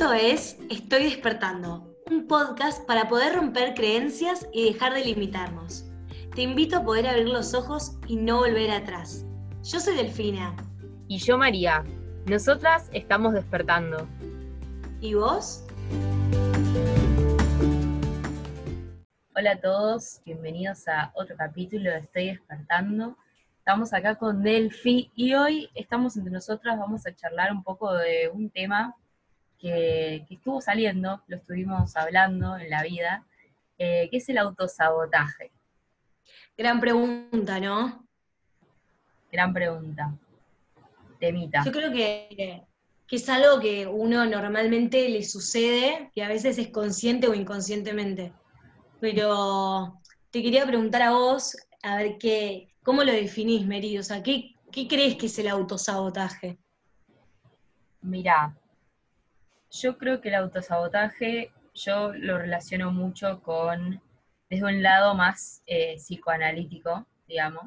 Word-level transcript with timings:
Esto 0.00 0.14
es 0.14 0.56
Estoy 0.70 1.02
despertando, 1.04 1.94
un 2.10 2.26
podcast 2.26 2.86
para 2.86 3.06
poder 3.06 3.34
romper 3.34 3.74
creencias 3.74 4.48
y 4.50 4.72
dejar 4.72 4.94
de 4.94 5.04
limitarnos. 5.04 5.84
Te 6.34 6.40
invito 6.40 6.78
a 6.78 6.84
poder 6.84 7.06
abrir 7.06 7.28
los 7.28 7.52
ojos 7.52 7.98
y 8.06 8.16
no 8.16 8.38
volver 8.38 8.70
atrás. 8.70 9.26
Yo 9.62 9.78
soy 9.78 9.96
Delfina. 9.96 10.56
Y 11.06 11.18
yo 11.18 11.36
María. 11.36 11.84
Nosotras 12.24 12.88
estamos 12.94 13.34
despertando. 13.34 14.08
¿Y 15.02 15.12
vos? 15.12 15.66
Hola 19.36 19.52
a 19.52 19.60
todos, 19.60 20.22
bienvenidos 20.24 20.88
a 20.88 21.12
otro 21.14 21.36
capítulo 21.36 21.90
de 21.90 21.98
Estoy 21.98 22.26
despertando. 22.28 23.18
Estamos 23.58 23.92
acá 23.92 24.14
con 24.14 24.42
Delphi 24.42 25.12
y 25.14 25.34
hoy 25.34 25.68
estamos 25.74 26.16
entre 26.16 26.32
nosotras, 26.32 26.78
vamos 26.78 27.06
a 27.06 27.14
charlar 27.14 27.52
un 27.52 27.62
poco 27.62 27.92
de 27.92 28.30
un 28.32 28.48
tema 28.48 28.96
que, 29.60 30.26
estuvo 30.28 30.60
saliendo, 30.60 31.22
lo 31.26 31.36
estuvimos 31.36 31.96
hablando 31.96 32.56
en 32.56 32.70
la 32.70 32.82
vida, 32.82 33.26
eh, 33.78 34.08
que 34.10 34.16
es 34.16 34.28
el 34.28 34.38
autosabotaje. 34.38 35.52
Gran 36.56 36.80
pregunta, 36.80 37.60
¿no? 37.60 38.06
Gran 39.30 39.52
pregunta. 39.52 40.12
Temita. 41.18 41.62
Yo 41.64 41.72
creo 41.72 41.92
que, 41.92 42.64
que 43.06 43.16
es 43.16 43.28
algo 43.28 43.60
que 43.60 43.86
uno 43.86 44.24
normalmente 44.24 45.08
le 45.08 45.22
sucede, 45.22 46.10
que 46.14 46.22
a 46.22 46.28
veces 46.28 46.58
es 46.58 46.68
consciente 46.68 47.28
o 47.28 47.34
inconscientemente. 47.34 48.32
Pero 49.00 50.00
te 50.30 50.42
quería 50.42 50.66
preguntar 50.66 51.02
a 51.02 51.10
vos, 51.10 51.56
a 51.82 51.96
ver 51.96 52.18
qué, 52.18 52.72
cómo 52.82 53.04
lo 53.04 53.12
definís, 53.12 53.66
Meri, 53.66 53.98
o 53.98 54.02
sea, 54.02 54.22
¿qué, 54.22 54.54
¿qué 54.70 54.86
crees 54.88 55.16
que 55.16 55.26
es 55.26 55.38
el 55.38 55.48
autosabotaje? 55.48 56.58
Mira, 58.02 58.56
yo 59.70 59.98
creo 59.98 60.20
que 60.20 60.28
el 60.28 60.34
autosabotaje 60.34 61.52
yo 61.74 62.12
lo 62.12 62.38
relaciono 62.38 62.90
mucho 62.92 63.40
con, 63.42 64.02
desde 64.48 64.64
un 64.64 64.82
lado 64.82 65.14
más 65.14 65.62
eh, 65.66 65.96
psicoanalítico, 65.96 67.06
digamos, 67.28 67.66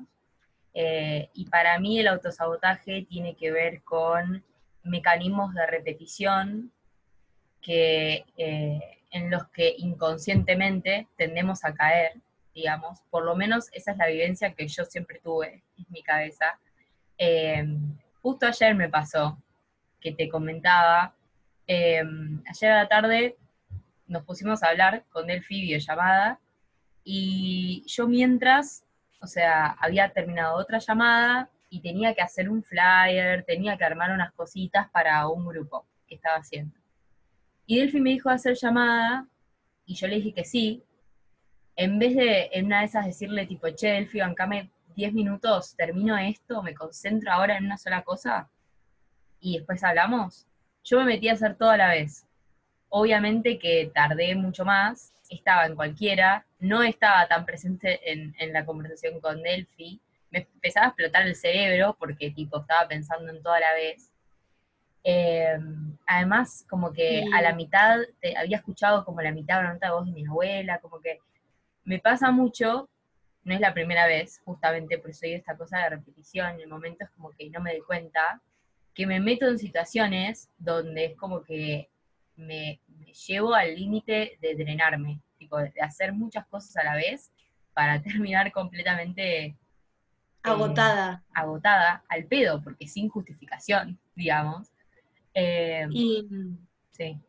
eh, 0.74 1.30
y 1.34 1.46
para 1.46 1.80
mí 1.80 2.00
el 2.00 2.08
autosabotaje 2.08 3.04
tiene 3.04 3.36
que 3.36 3.52
ver 3.52 3.84
con 3.84 4.44
mecanismos 4.84 5.54
de 5.54 5.66
repetición 5.68 6.72
que, 7.62 8.26
eh, 8.38 8.80
en 9.12 9.30
los 9.30 9.48
que 9.50 9.76
inconscientemente 9.78 11.08
tendemos 11.16 11.64
a 11.64 11.74
caer, 11.74 12.14
digamos, 12.54 13.00
por 13.10 13.24
lo 13.24 13.36
menos 13.36 13.70
esa 13.72 13.92
es 13.92 13.98
la 13.98 14.08
vivencia 14.08 14.54
que 14.54 14.68
yo 14.68 14.84
siempre 14.86 15.20
tuve 15.24 15.64
en 15.78 15.86
mi 15.90 16.04
cabeza. 16.04 16.60
justo 18.22 18.48
ayer 18.48 18.76
me 18.76 18.90
pasó 18.90 19.38
que 20.02 20.12
te 20.12 20.28
comentaba 20.28 21.14
Em, 21.68 22.42
ayer 22.50 22.72
a 22.72 22.84
la 22.84 22.88
tarde 22.88 23.38
nos 24.08 24.24
pusimos 24.24 24.64
a 24.64 24.70
hablar 24.70 25.06
con 25.10 25.28
Delphi 25.28 25.62
videollamada 25.62 26.40
y 27.04 27.84
yo 27.88 28.08
mientras, 28.08 28.86
o 29.22 29.28
sea, 29.28 29.68
había 29.80 30.10
terminado 30.10 30.58
otra 30.58 30.80
llamada 30.80 31.50
y 31.70 31.82
tenía 31.82 32.14
que 32.14 32.22
hacer 32.22 32.50
un 32.50 32.64
flyer, 32.64 33.44
tenía 33.46 33.78
que 33.78 33.86
armar 33.86 34.12
unas 34.12 34.32
cositas 34.34 34.90
para 34.90 35.28
un 35.28 35.46
grupo 35.46 35.86
que 36.08 36.16
estaba 36.16 36.38
haciendo. 36.38 36.78
Y 37.66 37.80
Delphi 37.80 38.02
me 38.02 38.12
dijo 38.12 38.30
hacer 38.30 38.56
llamada 38.56 39.28
y 39.86 39.96
yo 39.96 40.08
le 40.08 40.18
dije 40.18 40.34
que 40.34 40.46
sí. 40.46 40.84
En 41.76 41.98
vez 41.98 42.16
de 42.16 42.50
en 42.54 42.66
una 42.68 42.80
de 42.80 42.86
esas 42.86 43.06
decirle 43.06 43.48
tipo, 43.48 43.68
che, 43.70 43.88
Delphi, 43.88 44.20
bancame 44.20 44.70
10 44.96 45.14
minutos, 45.14 45.76
termino 45.76 46.18
esto, 46.18 46.62
me 46.62 46.76
concentro 46.76 47.32
ahora 47.32 47.58
en 47.58 47.66
una 47.66 47.78
sola 47.78 48.04
cosa 48.04 48.50
y 49.40 49.58
después 49.58 49.84
hablamos, 49.84 50.48
yo 50.84 51.00
me 51.00 51.06
metí 51.06 51.30
a 51.30 51.34
hacer 51.34 51.56
todo 51.56 51.70
a 51.72 51.78
la 51.78 51.90
vez. 51.90 52.28
Obviamente 52.90 53.58
que 53.58 53.92
tardé 53.94 54.36
mucho 54.36 54.66
más, 54.66 55.14
estaba 55.30 55.66
en 55.66 55.76
cualquiera, 55.76 56.46
no 56.60 56.84
estaba 56.84 57.28
tan 57.28 57.46
presente 57.46 58.00
en, 58.12 58.54
la 58.54 58.66
conversación 58.66 59.20
con 59.20 59.42
Delphi, 59.42 60.00
me 60.30 60.48
empezaba 60.54 60.88
a 60.88 60.90
explotar 60.90 61.26
el 61.26 61.36
cerebro 61.36 61.96
porque 61.98 62.32
tipo 62.32 62.60
estaba 62.60 62.88
pensando 62.88 63.32
en 63.32 63.42
todo 63.42 63.54
a 63.54 63.60
la 63.60 63.74
vez. 63.74 64.12
Em, 65.04 65.98
además, 66.08 66.66
como 66.70 66.94
que 66.94 67.26
a 67.34 67.42
la 67.42 67.54
mitad, 67.54 68.00
te, 68.22 68.38
había 68.38 68.58
escuchado 68.58 69.04
como 69.04 69.22
la 69.22 69.32
mitad 69.32 69.56
de 69.56 69.62
una 69.62 69.74
nota 69.74 69.88
de 69.88 69.94
voz 69.94 70.06
de 70.06 70.12
mi 70.12 70.26
abuela, 70.26 70.80
como 70.80 71.02
que 71.02 71.20
me 71.84 72.00
pasa 72.00 72.32
mucho, 72.32 72.90
no 73.44 73.54
es 73.54 73.60
la 73.60 73.74
primera 73.74 74.08
vez, 74.08 74.42
justamente 74.46 74.98
por 74.98 75.10
eso 75.10 75.26
hay 75.26 75.34
esta 75.34 75.58
cosa 75.58 75.80
de 75.80 75.90
repetición, 75.90 76.56
en 76.56 76.62
el 76.62 76.68
momento 76.68 77.04
es 77.04 77.10
como 77.12 77.32
que 77.32 77.50
no 77.50 77.60
me 77.60 77.72
doy 77.74 77.82
cuenta, 77.82 78.42
que 78.94 79.08
me 79.08 79.20
meto 79.20 79.48
en 79.48 79.58
situaciones 79.58 80.50
donde 80.58 81.06
es 81.06 81.16
como 81.16 81.44
que 81.44 81.90
me, 82.36 82.80
llevo 83.28 83.54
al 83.54 83.76
límite 83.76 84.38
de 84.42 84.56
drenarme, 84.56 85.22
tipo, 85.38 85.58
de 85.58 85.72
hacer 85.82 86.14
muchas 86.14 86.46
cosas 86.48 86.78
a 86.78 86.84
la 86.84 86.96
vez 86.96 87.32
para 87.74 88.02
terminar 88.04 88.52
completamente 88.52 89.46
eh, 89.46 89.56
agotada. 90.44 91.24
agotada, 91.34 92.04
al 92.10 92.26
pedo, 92.26 92.62
porque 92.62 92.88
sin 92.88 93.10
justificación, 93.10 94.00
digamos. 94.16 94.72
Eh, 95.34 95.88
y 95.92 96.28
sí. 96.92 97.20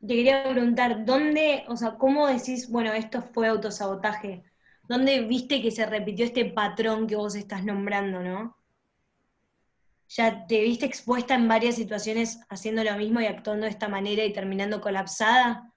Te 0.00 0.06
quería 0.06 0.44
preguntar, 0.44 1.04
¿dónde, 1.04 1.64
o 1.66 1.76
sea, 1.76 1.96
cómo 1.96 2.28
decís, 2.28 2.70
bueno, 2.70 2.92
esto 2.92 3.20
fue 3.20 3.48
autosabotaje? 3.48 4.44
¿Dónde 4.88 5.22
viste 5.22 5.60
que 5.60 5.72
se 5.72 5.84
repitió 5.86 6.24
este 6.24 6.44
patrón 6.44 7.08
que 7.08 7.16
vos 7.16 7.34
estás 7.34 7.64
nombrando, 7.64 8.22
no? 8.22 8.56
Ya 10.08 10.46
te 10.46 10.60
viste 10.62 10.86
expuesta 10.86 11.34
en 11.34 11.48
varias 11.48 11.76
situaciones 11.76 12.40
haciendo 12.48 12.82
lo 12.82 12.94
mismo 12.96 13.20
y 13.20 13.26
actuando 13.26 13.64
de 13.64 13.70
esta 13.70 13.88
manera 13.88 14.24
y 14.24 14.32
terminando 14.32 14.80
colapsada? 14.80 15.72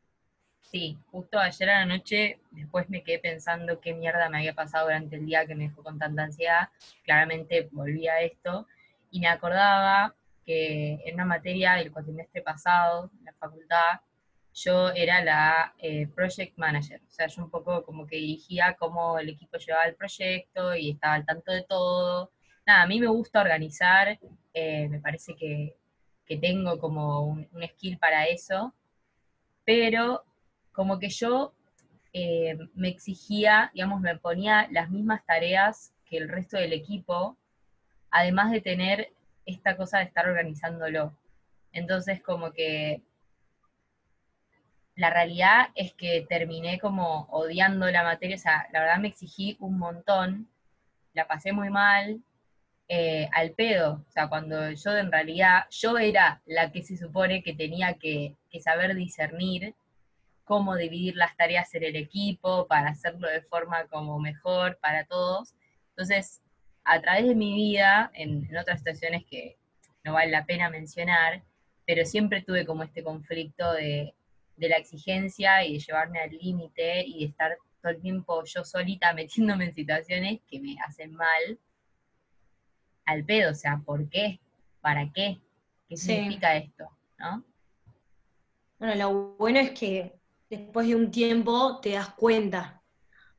Sí, 0.61 0.97
justo 1.11 1.37
ayer 1.37 1.69
a 1.69 1.79
la 1.81 1.85
noche, 1.85 2.39
después 2.51 2.89
me 2.89 3.03
quedé 3.03 3.19
pensando 3.19 3.81
qué 3.81 3.93
mierda 3.93 4.29
me 4.29 4.37
había 4.37 4.53
pasado 4.53 4.85
durante 4.85 5.17
el 5.17 5.25
día 5.25 5.45
que 5.45 5.53
me 5.53 5.65
dejó 5.67 5.83
con 5.83 5.99
tanta 5.99 6.23
ansiedad. 6.23 6.69
Claramente 7.03 7.67
volví 7.73 8.07
a 8.07 8.21
esto 8.21 8.67
y 9.09 9.19
me 9.19 9.27
acordaba 9.27 10.15
que 10.45 11.01
en 11.05 11.15
una 11.15 11.25
materia 11.25 11.73
del 11.73 11.91
cuatrimestre 11.91 12.41
pasado, 12.41 13.11
la 13.23 13.33
facultad, 13.33 13.99
yo 14.53 14.91
era 14.91 15.21
la 15.21 15.73
eh, 15.77 16.07
project 16.07 16.57
manager. 16.57 17.01
O 17.05 17.11
sea, 17.11 17.27
yo 17.27 17.43
un 17.43 17.49
poco 17.49 17.83
como 17.83 18.07
que 18.07 18.15
dirigía 18.15 18.77
cómo 18.79 19.19
el 19.19 19.27
equipo 19.27 19.57
llevaba 19.57 19.85
el 19.85 19.95
proyecto 19.95 20.73
y 20.73 20.91
estaba 20.91 21.15
al 21.15 21.25
tanto 21.25 21.51
de 21.51 21.63
todo 21.63 22.31
nada, 22.65 22.83
a 22.83 22.87
mí 22.87 22.99
me 22.99 23.07
gusta 23.07 23.41
organizar, 23.41 24.19
eh, 24.53 24.87
me 24.89 24.99
parece 24.99 25.35
que, 25.35 25.75
tengo 26.39 26.79
como 26.79 27.25
un, 27.25 27.49
skill 27.73 27.97
para 27.97 28.23
eso, 28.23 28.73
pero 29.65 30.23
como 30.71 30.97
que 30.97 31.09
yo 31.09 31.53
eh, 32.13 32.57
me 32.73 32.87
exigía, 32.87 33.69
digamos, 33.73 33.99
me 33.99 34.17
ponía 34.17 34.65
las 34.71 34.89
mismas 34.89 35.25
tareas 35.25 35.93
que 36.05 36.15
el 36.15 36.29
resto 36.29 36.55
del 36.55 36.71
equipo, 36.71 37.35
además 38.11 38.49
de 38.51 38.61
tener 38.61 39.11
esta 39.45 39.75
cosa 39.75 39.97
de 39.97 40.05
estar 40.05 40.25
organizándolo. 40.25 41.17
Entonces, 41.73 42.21
como 42.21 42.53
que 42.53 43.01
la 44.95 45.09
realidad 45.09 45.69
es 45.75 45.93
que 45.93 46.25
terminé 46.29 46.79
como 46.79 47.23
odiando 47.31 47.89
la 47.91 48.03
materia, 48.03 48.37
o 48.37 48.39
sea, 48.39 48.69
la 48.71 48.81
verdad 48.81 48.99
me 48.99 49.07
exigí 49.07 49.57
un 49.59 49.77
montón, 49.77 50.47
la 51.13 51.27
pasé 51.27 51.51
muy 51.51 51.69
mal, 51.69 52.21
eh, 52.93 53.29
al 53.31 53.51
pedo, 53.51 54.03
o 54.05 54.11
sea, 54.11 54.27
cuando 54.27 54.69
yo 54.71 54.97
en 54.97 55.09
realidad, 55.13 55.63
yo 55.69 55.97
era 55.97 56.41
la 56.45 56.73
que 56.73 56.83
se 56.83 56.97
supone 56.97 57.41
que 57.41 57.53
tenía 57.53 57.93
que, 57.93 58.35
saber 58.61 58.95
discernir 58.95 59.75
cómo 60.43 60.75
dividir 60.75 61.15
las 61.15 61.37
tareas 61.37 61.73
en 61.73 61.85
el 61.85 61.95
equipo 61.95 62.67
para 62.67 62.89
hacerlo 62.89 63.29
de 63.29 63.43
forma 63.43 63.87
como 63.87 64.19
mejor 64.19 64.77
para 64.81 65.05
todos. 65.05 65.53
Entonces, 65.91 66.41
a 66.83 66.99
través 66.99 67.27
de 67.29 67.33
mi 67.33 67.53
vida, 67.53 68.11
en, 68.13 68.49
otras 68.57 68.79
situaciones 68.79 69.23
que 69.23 69.55
no 70.03 70.11
vale 70.11 70.29
la 70.29 70.45
pena 70.45 70.69
mencionar, 70.69 71.43
pero 71.85 72.03
siempre 72.05 72.41
tuve 72.41 72.65
como 72.65 72.83
este 72.83 73.03
conflicto 73.03 73.71
de, 73.71 74.13
la 74.57 74.75
exigencia 74.75 75.63
y 75.63 75.75
de 75.75 75.79
llevarme 75.79 76.19
al 76.19 76.31
límite 76.31 77.05
y 77.07 77.23
estar 77.23 77.55
todo 77.81 77.93
el 77.93 78.01
tiempo 78.01 78.43
yo 78.43 78.65
solita 78.65 79.13
metiéndome 79.13 79.63
en 79.63 79.75
situaciones 79.75 80.41
que 80.49 80.59
me 80.59 80.75
hacen 80.85 81.13
mal 81.13 81.57
al 83.11 83.25
pedo, 83.25 83.51
o 83.51 83.55
sea, 83.55 83.81
¿por 83.85 84.09
qué? 84.09 84.39
¿Para 84.81 85.11
qué? 85.11 85.39
¿Qué 85.87 85.97
significa 85.97 86.55
esto? 86.55 86.89
¿no? 87.19 87.43
Bueno, 88.79 88.95
lo 88.95 89.35
bueno 89.37 89.59
es 89.59 89.71
que 89.71 90.15
después 90.49 90.87
de 90.87 90.95
un 90.95 91.11
tiempo 91.11 91.79
te 91.81 91.91
das 91.91 92.09
cuenta. 92.15 92.81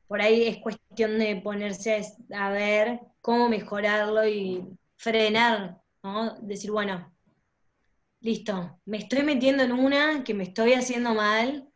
Por 0.07 0.21
ahí 0.21 0.43
es 0.43 0.57
cuestión 0.57 1.19
de 1.19 1.35
ponerse 1.37 2.01
a 2.33 2.49
ver 2.49 3.01
cómo 3.21 3.49
mejorarlo 3.49 4.27
y 4.27 4.65
frenar, 4.95 5.81
¿no? 6.01 6.35
Decir, 6.41 6.71
bueno, 6.71 7.13
listo, 8.21 8.79
me 8.85 8.97
estoy 8.97 9.23
metiendo 9.23 9.63
en 9.63 9.73
una 9.73 10.23
que 10.23 10.33
me 10.33 10.43
estoy 10.43 10.73
haciendo 10.73 11.13
mal, 11.13 11.67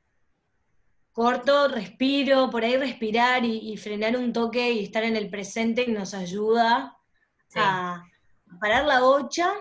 corto, 1.12 1.68
respiro, 1.68 2.50
por 2.50 2.64
ahí 2.64 2.78
respirar 2.78 3.44
y, 3.44 3.72
y 3.72 3.78
frenar 3.78 4.16
un 4.16 4.32
toque 4.32 4.72
y 4.72 4.84
estar 4.84 5.04
en 5.04 5.16
el 5.16 5.30
presente 5.30 5.88
nos 5.88 6.14
ayuda 6.14 6.97
a 7.58 8.04
parar 8.60 8.86
la 8.86 9.02
bocha 9.02 9.54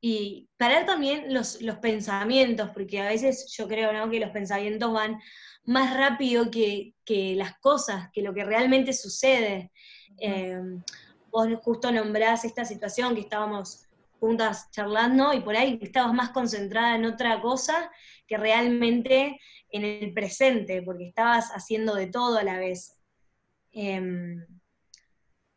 y 0.00 0.48
parar 0.56 0.84
también 0.84 1.32
los, 1.32 1.62
los 1.62 1.78
pensamientos, 1.78 2.70
porque 2.74 3.00
a 3.00 3.08
veces 3.08 3.52
yo 3.56 3.66
creo 3.66 3.92
¿no? 3.92 4.10
que 4.10 4.20
los 4.20 4.30
pensamientos 4.30 4.92
van 4.92 5.18
más 5.64 5.96
rápido 5.96 6.50
que, 6.50 6.94
las 7.36 7.58
cosas, 7.58 8.10
que 8.12 8.22
lo 8.22 8.34
que 8.34 8.44
realmente 8.44 8.92
sucede. 8.92 9.72
Eh, 10.18 10.60
vos 11.30 11.48
justo 11.62 11.90
nombrás 11.90 12.44
esta 12.44 12.64
situación 12.64 13.14
que 13.14 13.22
estábamos 13.22 13.86
juntas 14.20 14.70
charlando 14.70 15.32
y 15.32 15.40
por 15.40 15.56
ahí 15.56 15.78
estabas 15.82 16.14
más 16.14 16.30
concentrada 16.30 16.96
en 16.96 17.04
otra 17.04 17.40
cosa 17.40 17.90
que 18.26 18.36
realmente 18.36 19.40
en 19.70 19.84
el 19.84 20.12
presente, 20.12 20.82
porque 20.82 21.08
estabas 21.08 21.50
haciendo 21.50 21.94
de 21.94 22.06
todo 22.06 22.38
a 22.38 22.44
la 22.44 22.58
vez. 22.58 23.00
Em, 23.72 24.46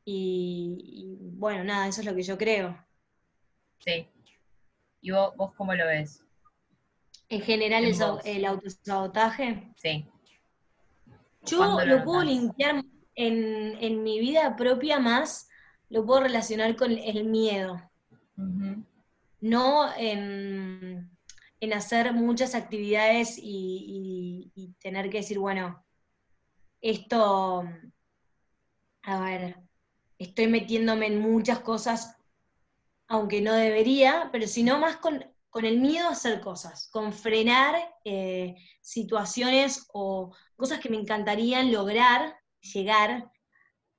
y, 0.09 1.17
bueno, 1.19 1.65
nada, 1.65 1.85
eso 1.89 1.99
es 1.99 2.07
lo 2.07 2.15
que 2.15 2.23
yo 2.23 2.37
creo. 2.37 2.81
Sí. 3.79 4.07
¿Y 5.01 5.11
vos, 5.11 5.33
cómo 5.57 5.73
lo 5.75 5.85
ves? 5.85 6.23
En 7.27 7.41
general, 7.41 7.83
el, 7.83 7.95
el, 8.23 8.45
autosabotaje. 8.45 9.69
Sí. 9.75 10.07
Yo 11.43 11.81
lo, 11.83 12.05
puedo 12.05 12.23
limpiar 12.23 12.85
en, 13.15 14.03
mi 14.03 14.21
vida 14.21 14.55
propia 14.55 14.97
más, 14.97 15.49
lo 15.89 16.05
puedo 16.05 16.21
relacionar 16.21 16.77
con 16.77 16.91
el 16.91 17.25
miedo. 17.25 17.77
No 19.41 19.93
en, 19.97 21.11
hacer 21.73 22.13
muchas 22.13 22.55
actividades 22.55 23.37
y, 23.37 24.53
y 24.55 24.71
tener 24.79 25.09
que 25.09 25.17
decir, 25.17 25.37
bueno, 25.37 25.83
esto, 26.79 27.65
a 29.01 29.19
ver, 29.19 29.66
estoy 30.19 30.47
metiéndome 30.47 31.07
en 31.07 31.19
muchas 31.19 31.59
cosas, 31.59 32.15
aunque 33.07 33.41
no 33.41 33.53
debería, 33.53 34.29
pero 34.31 34.47
sino 34.47 34.79
más 34.79 34.97
con, 34.97 35.25
el 35.53 35.79
miedo 35.79 36.07
a 36.07 36.11
hacer 36.11 36.39
cosas, 36.39 36.87
con 36.91 37.11
frenar 37.11 37.73
eh, 38.05 38.53
situaciones 38.79 39.87
o 39.91 40.31
cosas 40.55 40.79
que 40.79 40.89
me 40.89 40.97
encantarían 40.97 41.71
lograr, 41.71 42.35
llegar, 42.61 43.31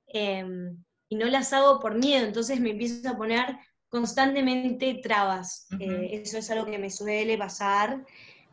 em, 0.07 0.81
y 1.09 1.17
no 1.17 1.25
las 1.25 1.51
hago 1.51 1.81
por 1.81 1.95
miedo, 1.95 2.25
entonces 2.25 2.61
me 2.61 2.69
empiezo 2.69 3.09
a 3.09 3.17
poner 3.17 3.57
constantemente 3.89 5.01
trabas. 5.03 5.67
Eh, 5.81 6.21
eso 6.23 6.37
es 6.37 6.49
algo 6.49 6.65
que 6.65 6.77
me 6.77 6.89
suele 6.89 7.37
pasar 7.37 8.05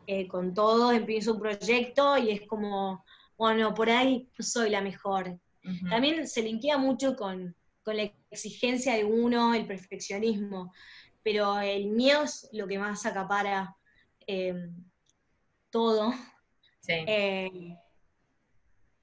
eh, 0.05 0.27
con 0.27 0.53
todo, 0.53 0.91
empiezo 0.91 1.35
un 1.35 1.39
proyecto 1.39 2.17
y 2.17 2.31
es 2.31 2.41
como, 2.47 3.05
bueno, 3.37 3.73
por 3.73 3.89
ahí 3.89 4.29
soy 4.39 4.69
la 4.69 4.81
mejor, 4.81 5.39
también 5.89 6.27
se 6.29 6.41
linkea 6.41 6.77
mucho 6.77 7.15
con, 7.17 7.53
la 7.93 8.11
exigencia 8.31 8.95
de 8.95 9.05
uno, 9.05 9.53
el 9.53 9.65
perfeccionismo, 9.65 10.73
pero 11.23 11.59
el 11.59 11.87
miedo 11.87 12.23
es 12.23 12.49
lo 12.53 12.67
que 12.67 12.79
más 12.79 13.05
acapara 13.05 13.75
em, 14.25 14.75
todo. 15.69 16.13
Eh, 16.87 17.75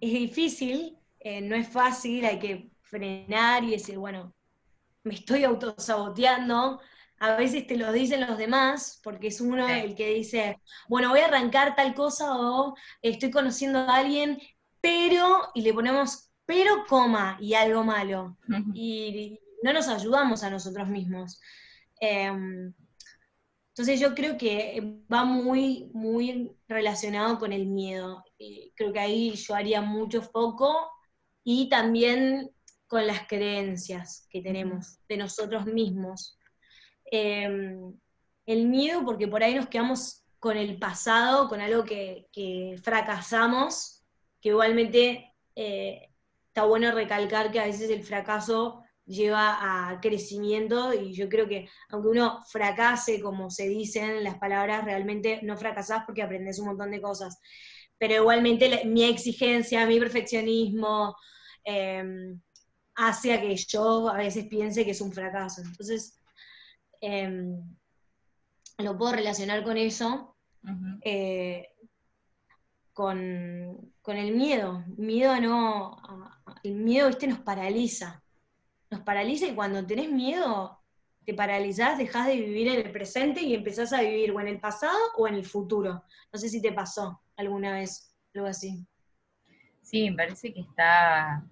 es 0.01 0.13
difícil, 0.13 0.99
eh, 1.21 1.41
no 1.41 1.55
es 1.55 1.69
fácil, 1.69 2.25
hay 2.25 2.39
que 2.39 2.71
frenar 2.83 3.65
y 3.65 3.71
decir, 3.71 3.99
bueno, 3.99 4.35
me 5.03 5.15
estoy 5.15 5.45
autosaboteando. 5.45 6.81
A 7.21 7.37
veces 7.37 7.67
te 7.67 7.77
lo 7.77 7.93
dicen 7.93 8.27
los 8.27 8.37
demás, 8.37 9.01
porque 9.03 9.29
es 9.29 9.41
uno 9.41 9.69
el 9.69 9.95
que 9.95 10.15
dice, 10.15 10.61
bueno, 10.89 11.11
voy 11.11 11.21
a 11.21 11.27
arrancar 11.27 11.75
tal 11.77 11.95
cosa 11.95 12.37
o 12.37 12.75
estoy 13.03 13.31
conociendo 13.31 13.79
a 13.79 13.97
alguien, 13.97 14.41
pero, 14.81 15.51
y 15.55 15.63
le 15.63 15.73
ponemos 15.73 16.31
pero 16.47 16.85
coma 16.89 17.39
y 17.41 17.55
algo 17.55 17.85
malo. 17.85 18.37
Y 18.75 19.41
no 19.63 19.73
nos 19.73 19.89
ayudamos 19.89 20.43
a 20.43 20.51
nosotros 20.51 20.89
mismos. 20.89 21.41
Em, 22.01 22.73
entonces 23.69 23.99
yo 23.99 24.15
creo 24.15 24.37
que 24.37 25.01
va 25.13 25.25
muy, 25.25 25.91
muy 25.93 26.57
relacionado 26.69 27.39
con 27.39 27.53
el 27.53 27.67
miedo. 27.67 28.23
creo 28.77 28.93
que 28.93 29.01
ahí 29.01 29.35
yo 29.35 29.55
haría 29.55 29.81
mucho 29.81 30.23
foco 30.23 30.91
y 31.43 31.69
también 31.69 32.51
con 32.87 33.07
las 33.07 33.27
creencias 33.27 34.27
que 34.31 34.41
tenemos 34.43 34.99
de 35.09 35.17
nosotros 35.17 35.67
mismos. 35.67 36.39
Em, 37.07 37.95
el 38.47 38.67
miedo, 38.67 39.05
porque 39.05 39.29
por 39.29 39.43
ahí 39.43 39.55
nos 39.55 39.69
quedamos 39.69 40.25
con 40.39 40.57
el 40.57 40.79
pasado, 40.79 41.49
con 41.49 41.61
algo 41.61 41.85
que, 41.85 42.29
fracasamos, 42.83 44.05
que 44.41 44.51
igualmente 44.51 45.35
eh, 45.57 46.11
está 46.55 46.67
bueno 46.67 46.93
recalcar 46.93 47.51
que 47.51 47.59
a 47.59 47.67
veces 47.67 47.91
el 47.91 48.05
fracaso 48.05 48.85
lleva 49.05 49.59
a 49.91 50.01
crecimiento 50.01 50.95
y 50.95 51.13
yo 51.13 51.29
creo 51.29 51.49
que 51.49 51.69
aunque 51.89 52.09
uno 52.11 52.45
fracase, 52.49 53.21
como 53.21 53.51
se 53.51 53.69
dicen 53.69 54.23
las 54.23 54.39
palabras, 54.39 54.85
realmente 54.85 55.41
no 55.43 55.57
fracasás 55.57 56.05
porque 56.07 56.23
aprendes 56.23 56.61
un 56.61 56.67
montón 56.67 56.93
de 56.93 57.01
cosas. 57.01 57.41
Pero 57.99 58.15
igualmente 58.15 58.85
mi 58.85 59.03
exigencia, 59.03 59.85
mi 59.85 59.99
perfeccionismo, 59.99 61.17
em, 61.65 62.41
hace 62.95 63.33
a 63.33 63.41
que 63.41 63.57
yo 63.57 64.09
a 64.09 64.19
veces 64.19 64.47
piense 64.47 64.85
que 64.85 64.93
es 64.93 65.01
un 65.01 65.13
fracaso. 65.13 65.61
Entonces, 65.61 66.17
em, 67.01 67.61
lo 68.79 68.97
puedo 68.97 69.13
relacionar 69.13 69.65
con 69.65 69.77
eso 69.77 70.37
con, 72.93 73.93
el 74.13 74.35
miedo. 74.35 74.85
Miedo 74.97 75.41
no. 75.41 75.97
el 76.63 76.75
miedo, 76.75 77.09
este 77.09 77.27
nos 77.27 77.41
paraliza. 77.41 78.23
Nos 78.91 79.01
paraliza 79.01 79.47
y 79.47 79.55
cuando 79.55 79.87
tenés 79.87 80.11
miedo, 80.11 80.79
te 81.25 81.35
paralizás, 81.35 81.97
dejás 81.99 82.27
de 82.27 82.37
vivir 82.37 82.69
en 82.69 82.87
el 82.87 82.93
presente 82.93 83.43
y 83.43 83.55
empezás 83.55 83.93
a 83.93 84.03
vivir 84.03 84.31
o 84.31 84.41
en 84.41 84.49
el 84.49 84.61
pasado 84.61 84.99
o 85.17 85.27
en 85.27 85.35
el 85.35 85.45
futuro. 85.45 86.05
No 86.33 86.39
sé 86.39 86.49
si 86.49 86.61
te 86.61 86.73
pasó 86.73 87.23
alguna 87.37 87.73
vez 87.73 88.15
algo 88.35 88.47
así. 88.47 88.87
Sí, 89.83 90.11
me 90.11 90.17
parece 90.17 90.53
que 90.53 90.61
está. 90.61 91.43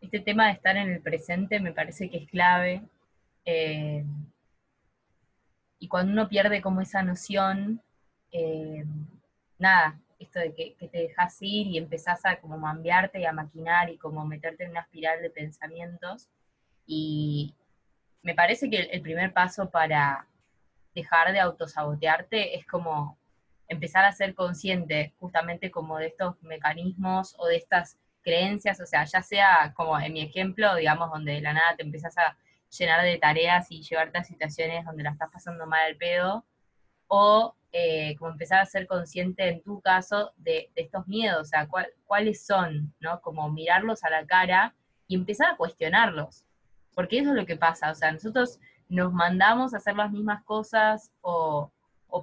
Este 0.00 0.20
tema 0.20 0.46
de 0.46 0.52
estar 0.52 0.76
en 0.76 0.90
el 0.90 1.02
presente 1.02 1.60
me 1.60 1.72
parece 1.72 2.08
que 2.08 2.18
es 2.18 2.30
clave. 2.30 2.82
Eh, 3.44 4.04
y 5.78 5.88
cuando 5.88 6.12
uno 6.12 6.28
pierde 6.28 6.62
como 6.62 6.80
esa 6.80 7.02
noción, 7.02 7.82
eh, 8.32 8.84
nada, 9.58 9.98
esto 10.18 10.40
de 10.40 10.54
que, 10.54 10.76
te 10.78 10.98
dejas 10.98 11.36
ir 11.40 11.66
y 11.68 11.78
empezás 11.78 12.24
a 12.24 12.40
como 12.40 12.58
mambiarte 12.58 13.20
y 13.20 13.24
a 13.24 13.32
maquinar 13.32 13.90
y 13.90 13.98
como 13.98 14.24
meterte 14.26 14.64
en 14.64 14.70
una 14.70 14.80
espiral 14.80 15.22
de 15.22 15.30
pensamientos. 15.30 16.28
Y 16.86 17.54
me 18.22 18.34
parece 18.34 18.68
que 18.68 18.80
el, 18.80 19.02
primer 19.02 19.32
paso 19.32 19.70
para 19.70 20.26
dejar 20.94 21.32
de 21.32 21.40
autosabotearte 21.40 22.56
es 22.56 22.66
como 22.66 23.18
empezar 23.68 24.04
a 24.04 24.12
ser 24.12 24.34
consciente 24.34 25.14
justamente 25.20 25.70
como 25.70 25.98
de 25.98 26.06
estos 26.08 26.42
mecanismos 26.42 27.34
o 27.38 27.46
de 27.46 27.56
estas 27.56 27.98
creencias, 28.22 28.80
o 28.80 28.86
sea, 28.86 29.04
ya 29.04 29.22
sea 29.22 29.72
como 29.76 29.98
en 29.98 30.12
mi 30.12 30.22
ejemplo, 30.22 30.74
digamos, 30.74 31.10
donde 31.10 31.34
de 31.34 31.40
la 31.40 31.52
nada 31.52 31.76
te 31.76 31.82
empiezas 31.82 32.16
a 32.18 32.36
llenar 32.70 33.02
de 33.04 33.18
tareas 33.18 33.70
y 33.70 33.82
llevarte 33.82 34.18
a 34.18 34.24
situaciones 34.24 34.84
donde 34.84 35.02
la 35.02 35.10
estás 35.10 35.30
pasando 35.32 35.66
mal 35.66 35.86
al 35.86 35.96
pedo, 35.96 36.44
o 37.06 37.54
eh, 37.72 38.16
como 38.16 38.32
empezar 38.32 38.60
a 38.60 38.66
ser 38.66 38.86
consciente 38.86 39.46
en 39.48 39.62
tu 39.62 39.80
caso 39.80 40.32
de, 40.36 40.70
estos 40.74 41.06
miedos, 41.06 41.42
o 41.42 41.44
sea, 41.44 41.68
cuáles 42.06 42.46
son, 42.46 42.94
¿no? 42.98 43.20
Como 43.20 43.50
mirarlos 43.50 44.04
a 44.04 44.10
la 44.10 44.26
cara 44.26 44.74
y 45.06 45.14
empezar 45.14 45.52
a 45.52 45.56
cuestionarlos, 45.56 46.44
porque 46.94 47.18
eso 47.18 47.30
es 47.30 47.36
lo 47.36 47.44
que 47.44 47.56
pasa, 47.56 47.90
o 47.90 47.94
sea, 47.94 48.10
nosotros 48.10 48.58
nos 48.88 49.12
mandamos 49.12 49.74
a 49.74 49.76
hacer 49.76 49.96
las 49.96 50.10
mismas 50.10 50.42
cosas 50.44 51.12
o, 51.20 51.72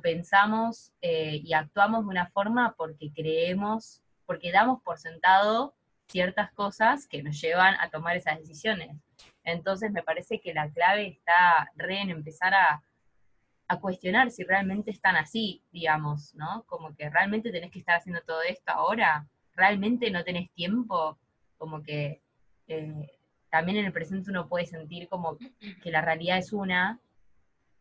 pensamos 0.01 0.91
eh, 1.01 1.39
y 1.43 1.53
actuamos 1.53 2.03
de 2.03 2.09
una 2.09 2.27
forma 2.27 2.75
porque 2.75 3.13
creemos, 3.13 4.01
porque 4.25 4.51
damos 4.51 4.81
por 4.81 4.97
sentado 4.97 5.73
ciertas 6.07 6.51
cosas 6.51 7.07
que 7.07 7.23
nos 7.23 7.39
llevan 7.39 7.75
a 7.79 7.89
tomar 7.89 8.17
esas 8.17 8.39
decisiones. 8.39 8.95
Entonces 9.43 9.91
me 9.91 10.03
parece 10.03 10.41
que 10.41 10.53
la 10.53 10.69
clave 10.69 11.07
está 11.07 11.71
en 11.77 12.09
empezar 12.09 12.53
a, 12.53 12.83
a 13.67 13.79
cuestionar 13.79 14.31
si 14.31 14.43
realmente 14.43 14.91
están 14.91 15.15
así, 15.15 15.63
digamos, 15.71 16.35
¿no? 16.35 16.63
Como 16.67 16.95
que 16.95 17.09
realmente 17.09 17.51
tenés 17.51 17.71
que 17.71 17.79
estar 17.79 17.97
haciendo 17.97 18.21
todo 18.21 18.41
esto 18.43 18.71
ahora, 18.71 19.27
realmente 19.55 20.11
no 20.11 20.23
tenés 20.23 20.51
tiempo, 20.51 21.17
como 21.57 21.81
que 21.81 22.21
eh, 22.67 23.11
también 23.49 23.77
en 23.77 23.85
el 23.85 23.93
presente 23.93 24.29
uno 24.29 24.47
puede 24.47 24.65
sentir 24.65 25.07
como 25.07 25.37
que 25.81 25.91
la 25.91 26.01
realidad 26.01 26.37
es 26.37 26.53
una 26.53 26.99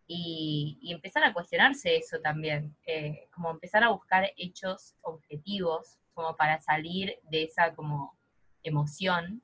y, 0.06 0.78
empezar 0.82 1.24
a 1.24 1.32
cuestionarse 1.32 1.96
eso 1.96 2.20
también, 2.20 2.76
eh, 2.86 3.28
como 3.32 3.50
empezar 3.50 3.82
a 3.82 3.88
buscar 3.88 4.30
hechos 4.36 4.94
objetivos 5.02 5.98
como 6.12 6.36
para 6.36 6.60
salir 6.60 7.18
de 7.30 7.44
esa 7.44 7.74
como 7.74 8.14
emoción 8.62 9.42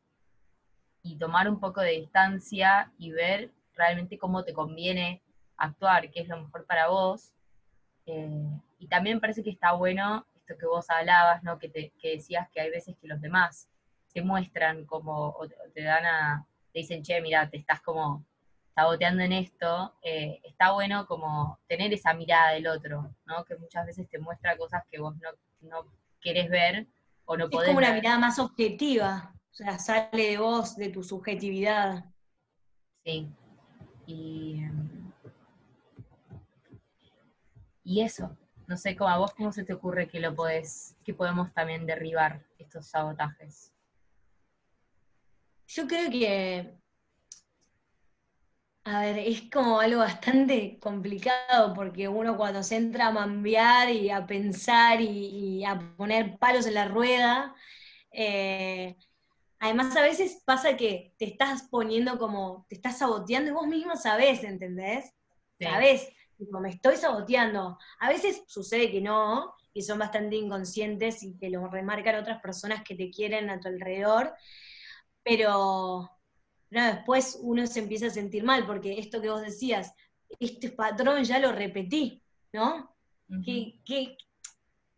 y 1.02 1.16
tomar 1.16 1.48
un 1.48 1.58
poco 1.58 1.80
de 1.80 1.92
distancia 1.92 2.92
y 2.98 3.10
ver 3.10 3.50
realmente 3.74 4.18
cómo 4.18 4.44
te 4.44 4.52
conviene 4.52 5.22
actuar, 5.60 6.10
qué 6.10 6.20
es 6.20 6.28
lo 6.28 6.42
mejor 6.42 6.66
para 6.66 6.88
vos. 6.88 7.32
Eh, 8.06 8.50
y 8.78 8.88
también 8.88 9.20
parece 9.20 9.42
que 9.42 9.50
está 9.50 9.72
bueno 9.72 10.26
esto 10.34 10.56
que 10.58 10.66
vos 10.66 10.88
hablabas, 10.90 11.42
¿no? 11.42 11.58
Que, 11.58 11.68
te, 11.68 11.92
que 12.00 12.16
decías 12.16 12.48
que 12.50 12.60
hay 12.60 12.70
veces 12.70 12.96
que 13.00 13.06
los 13.06 13.20
demás 13.20 13.68
te 14.12 14.22
muestran 14.22 14.84
como, 14.86 15.28
o 15.28 15.48
te 15.72 15.82
dan 15.82 16.04
a, 16.04 16.46
te 16.72 16.80
dicen, 16.80 17.02
che, 17.02 17.20
mira, 17.20 17.48
te 17.48 17.58
estás 17.58 17.80
como 17.80 18.24
saboteando 18.74 19.22
en 19.22 19.32
esto, 19.32 19.94
eh, 20.02 20.40
está 20.44 20.72
bueno 20.72 21.06
como 21.06 21.58
tener 21.68 21.92
esa 21.92 22.14
mirada 22.14 22.52
del 22.52 22.66
otro, 22.66 23.14
¿no? 23.26 23.44
Que 23.44 23.56
muchas 23.56 23.86
veces 23.86 24.08
te 24.08 24.18
muestra 24.18 24.56
cosas 24.56 24.82
que 24.90 24.98
vos 24.98 25.14
no, 25.18 25.30
no 25.60 25.86
querés 26.20 26.48
ver 26.48 26.86
o 27.26 27.36
no 27.36 27.50
podés 27.50 27.68
Es 27.68 27.74
como 27.74 27.78
una 27.78 27.92
ver. 27.92 28.02
mirada 28.02 28.18
más 28.18 28.38
objetiva, 28.38 29.34
o 29.50 29.54
sea, 29.54 29.78
sale 29.78 30.30
de 30.30 30.38
vos, 30.38 30.76
de 30.76 30.88
tu 30.88 31.02
subjetividad. 31.02 32.04
Sí. 33.04 33.28
Y, 34.06 34.62
y 37.90 38.02
eso, 38.02 38.38
no 38.68 38.76
sé, 38.76 38.94
como 38.94 39.10
a 39.10 39.18
vos, 39.18 39.34
¿cómo 39.34 39.50
se 39.50 39.64
te 39.64 39.72
ocurre 39.72 40.06
que 40.06 40.20
lo 40.20 40.32
podés, 40.32 40.94
que 41.04 41.12
podemos 41.12 41.52
también 41.52 41.86
derribar 41.86 42.46
estos 42.56 42.86
sabotajes? 42.86 43.72
Yo 45.66 45.88
creo 45.88 46.08
que, 46.08 46.72
a 48.84 49.00
ver, 49.00 49.18
es 49.18 49.50
como 49.50 49.80
algo 49.80 49.98
bastante 49.98 50.78
complicado 50.78 51.74
porque 51.74 52.06
uno 52.06 52.36
cuando 52.36 52.62
se 52.62 52.76
entra 52.76 53.08
a 53.08 53.10
mambear 53.10 53.90
y 53.90 54.08
a 54.10 54.24
pensar 54.24 55.00
y, 55.00 55.08
y 55.08 55.64
a 55.64 55.76
poner 55.96 56.38
palos 56.38 56.66
en 56.66 56.74
la 56.74 56.86
rueda, 56.86 57.56
eh, 58.12 58.96
además 59.58 59.96
a 59.96 60.02
veces 60.02 60.40
pasa 60.44 60.76
que 60.76 61.12
te 61.18 61.24
estás 61.24 61.64
poniendo 61.64 62.20
como, 62.20 62.66
te 62.68 62.76
estás 62.76 62.98
saboteando 62.98 63.50
y 63.50 63.54
vos 63.54 63.66
mismo 63.66 63.96
sabés, 63.96 64.44
¿entendés? 64.44 65.06
Sí. 65.58 65.64
Sabés, 65.64 66.08
me 66.60 66.70
estoy 66.70 66.96
saboteando. 66.96 67.78
A 68.00 68.08
veces 68.08 68.42
sucede 68.46 68.90
que 68.90 69.00
no, 69.00 69.54
y 69.72 69.82
son 69.82 69.98
bastante 69.98 70.36
inconscientes 70.36 71.22
y 71.22 71.36
te 71.36 71.50
lo 71.50 71.66
remarcan 71.68 72.16
otras 72.16 72.40
personas 72.40 72.82
que 72.82 72.94
te 72.94 73.10
quieren 73.10 73.50
a 73.50 73.60
tu 73.60 73.68
alrededor, 73.68 74.34
pero 75.22 76.10
no, 76.70 76.84
después 76.86 77.38
uno 77.42 77.66
se 77.66 77.80
empieza 77.80 78.06
a 78.06 78.10
sentir 78.10 78.44
mal, 78.44 78.66
porque 78.66 78.98
esto 78.98 79.20
que 79.20 79.30
vos 79.30 79.42
decías, 79.42 79.92
este 80.38 80.70
patrón 80.70 81.24
ya 81.24 81.38
lo 81.38 81.52
repetí, 81.52 82.22
¿no? 82.52 82.94
Que- 83.84 84.16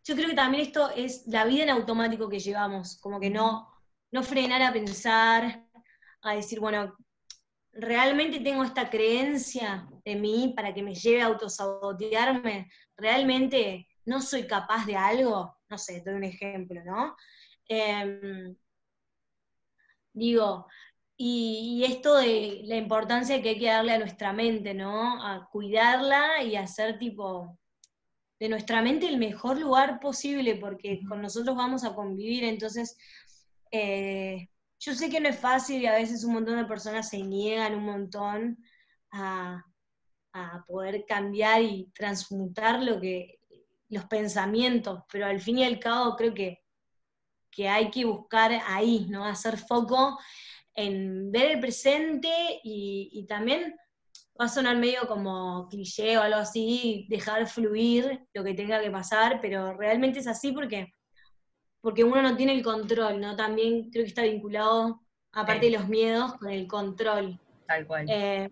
yo 0.05 0.15
creo 0.15 0.27
que 0.27 0.35
también 0.35 0.63
esto 0.63 0.89
es 0.89 1.25
la 1.27 1.45
vida 1.45 1.63
en 1.63 1.69
automático 1.69 2.27
que 2.29 2.39
llevamos, 2.39 2.97
como 2.99 3.19
que 3.19 3.29
no, 3.29 3.69
no 4.11 4.21
frenar 4.21 4.61
a 4.61 4.73
pensar, 4.73 5.65
a 6.21 6.35
decir, 6.35 6.59
bueno, 6.59 6.95
realmente 7.71 8.39
tengo 8.41 8.63
esta 8.63 8.89
creencia 8.89 9.87
de 10.05 10.15
mí 10.15 10.53
para 10.55 10.73
que 10.73 10.83
me 10.83 10.95
lleve 10.95 11.21
a 11.21 11.27
autosabotearme, 11.27 12.69
realmente 12.97 13.87
no 14.05 14.21
soy 14.21 14.45
capaz 14.47 14.85
de 14.85 14.95
algo, 14.95 15.57
no 15.69 15.77
sé, 15.77 16.01
doy 16.05 16.15
un 16.15 16.23
ejemplo, 16.23 16.83
¿no? 16.83 17.15
Em, 17.67 18.55
digo, 20.13 20.67
y, 21.15 21.79
y 21.79 21.91
esto 21.91 22.17
de 22.17 22.61
la 22.65 22.75
importancia 22.75 23.41
que 23.41 23.49
hay 23.49 23.59
que 23.59 23.67
darle 23.67 23.93
a 23.93 23.99
nuestra 23.99 24.33
mente, 24.33 24.73
¿no? 24.73 25.23
A 25.25 25.47
cuidarla 25.49 26.43
y 26.43 26.55
hacer 26.55 26.97
tipo 26.99 27.57
de 28.39 28.49
nuestra 28.49 28.81
mente 28.81 29.07
el 29.07 29.17
mejor 29.17 29.57
lugar 29.57 29.99
posible, 29.99 30.55
porque 30.55 30.99
con 31.07 31.21
nosotros 31.21 31.55
vamos 31.55 31.85
a 31.85 31.95
convivir, 31.95 32.43
entonces 32.43 32.97
eh, 33.71 34.49
yo 34.79 34.93
sé 34.93 35.09
que 35.09 35.21
no 35.21 35.29
es 35.29 35.39
fácil 35.39 35.81
y 35.81 35.85
a 35.85 35.93
veces 35.93 36.23
un 36.25 36.33
montón 36.33 36.57
de 36.57 36.65
personas 36.65 37.09
se 37.09 37.23
niegan 37.23 37.75
un 37.75 37.85
montón 37.85 38.57
a, 39.11 39.63
a 40.33 40.63
poder 40.67 41.05
cambiar 41.05 41.61
y 41.61 41.91
transmutar 41.93 42.81
lo 42.81 42.99
que, 42.99 43.39
los 43.89 44.05
pensamientos, 44.05 45.01
pero 45.11 45.27
al 45.27 45.39
fin 45.39 45.59
y 45.59 45.63
al 45.63 45.79
cabo 45.79 46.15
creo 46.15 46.33
que, 46.33 46.63
que 47.51 47.69
hay 47.69 47.91
que 47.91 48.03
buscar 48.05 48.51
ahí, 48.65 49.05
¿no? 49.09 49.25
Hacer 49.25 49.57
foco 49.57 50.19
en 50.73 51.31
ver 51.31 51.51
el 51.51 51.59
presente 51.59 52.59
y, 52.63 53.09
y 53.13 53.25
también 53.27 53.75
va 54.39 54.45
a 54.45 54.49
sonar 54.49 54.75
medio 54.77 55.07
como 55.07 55.67
cliché 55.69 56.17
o 56.17 56.21
algo 56.21 56.37
así, 56.39 57.05
dejar 57.09 57.45
fluir 57.47 58.25
lo 58.33 58.43
que 58.43 58.55
tenga 58.55 58.81
que 58.81 58.89
pasar, 58.89 59.39
pero 59.39 59.77
realmente 59.77 60.19
es 60.19 60.27
así 60.27 60.51
porque, 60.51 60.91
porque 61.79 62.03
uno 62.03 62.23
no 62.23 62.35
tiene 62.35 62.53
el 62.53 62.63
control, 62.63 63.21
¿no? 63.21 63.35
También 63.35 63.91
creo 63.91 64.03
que 64.03 64.09
está 64.09 64.23
vinculado, 64.23 65.01
aparte 65.31 65.67
Sí. 65.67 65.71
de 65.71 65.77
los 65.77 65.87
miedos, 65.87 66.33
con 66.39 66.49
el 66.49 66.65
control. 66.65 67.39
Tal 67.67 67.85
cual. 67.85 68.07
Eh, 68.09 68.49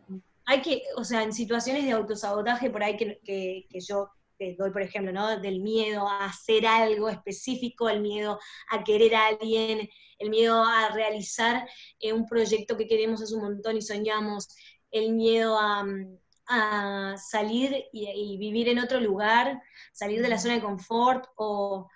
hay 0.51 0.62
que, 0.62 0.84
o 0.98 1.03
sea, 1.03 1.24
en 1.24 1.34
situaciones 1.34 1.86
de 1.86 1.91
autosabotaje 1.91 2.70
por 2.70 2.84
ahí 2.84 2.98
que, 2.98 3.20
que- 3.24 3.65
que 3.70 3.79
yo 3.81 4.10
que 4.38 4.55
doy, 4.58 4.72
por 4.72 4.81
ejemplo, 4.81 5.12
¿no? 5.13 5.39
Del 5.39 5.60
miedo 5.62 6.08
a 6.08 6.25
hacer 6.25 6.65
algo 6.65 7.10
específico, 7.10 7.88
el 7.89 8.01
miedo 8.01 8.39
a 8.72 8.84
querer 8.84 9.13
a 9.15 9.27
alguien, 9.27 9.88
el 10.17 10.29
miedo 10.31 10.63
a 10.63 10.89
realizar 10.89 11.67
eh, 12.00 12.12
un 12.12 12.25
proyecto 12.25 12.75
que 12.75 12.88
queremos 12.88 13.22
hace 13.22 13.36
un 13.36 13.43
montón 13.43 13.77
y 13.77 13.81
soñamos, 13.84 14.48
el 14.89 15.13
miedo 15.13 15.60
a, 15.60 15.84
mm, 15.84 16.17
a 16.48 17.15
salir 17.17 17.86
y, 17.93 18.10
y 18.10 18.38
vivir 18.38 18.67
en 18.70 18.79
otro 18.79 19.00
lugar, 19.00 19.62
salir 19.93 20.22
de 20.24 20.29
la 20.29 20.39
zona 20.39 20.55
de 20.55 20.62
confort, 20.62 21.25
o 21.36 21.88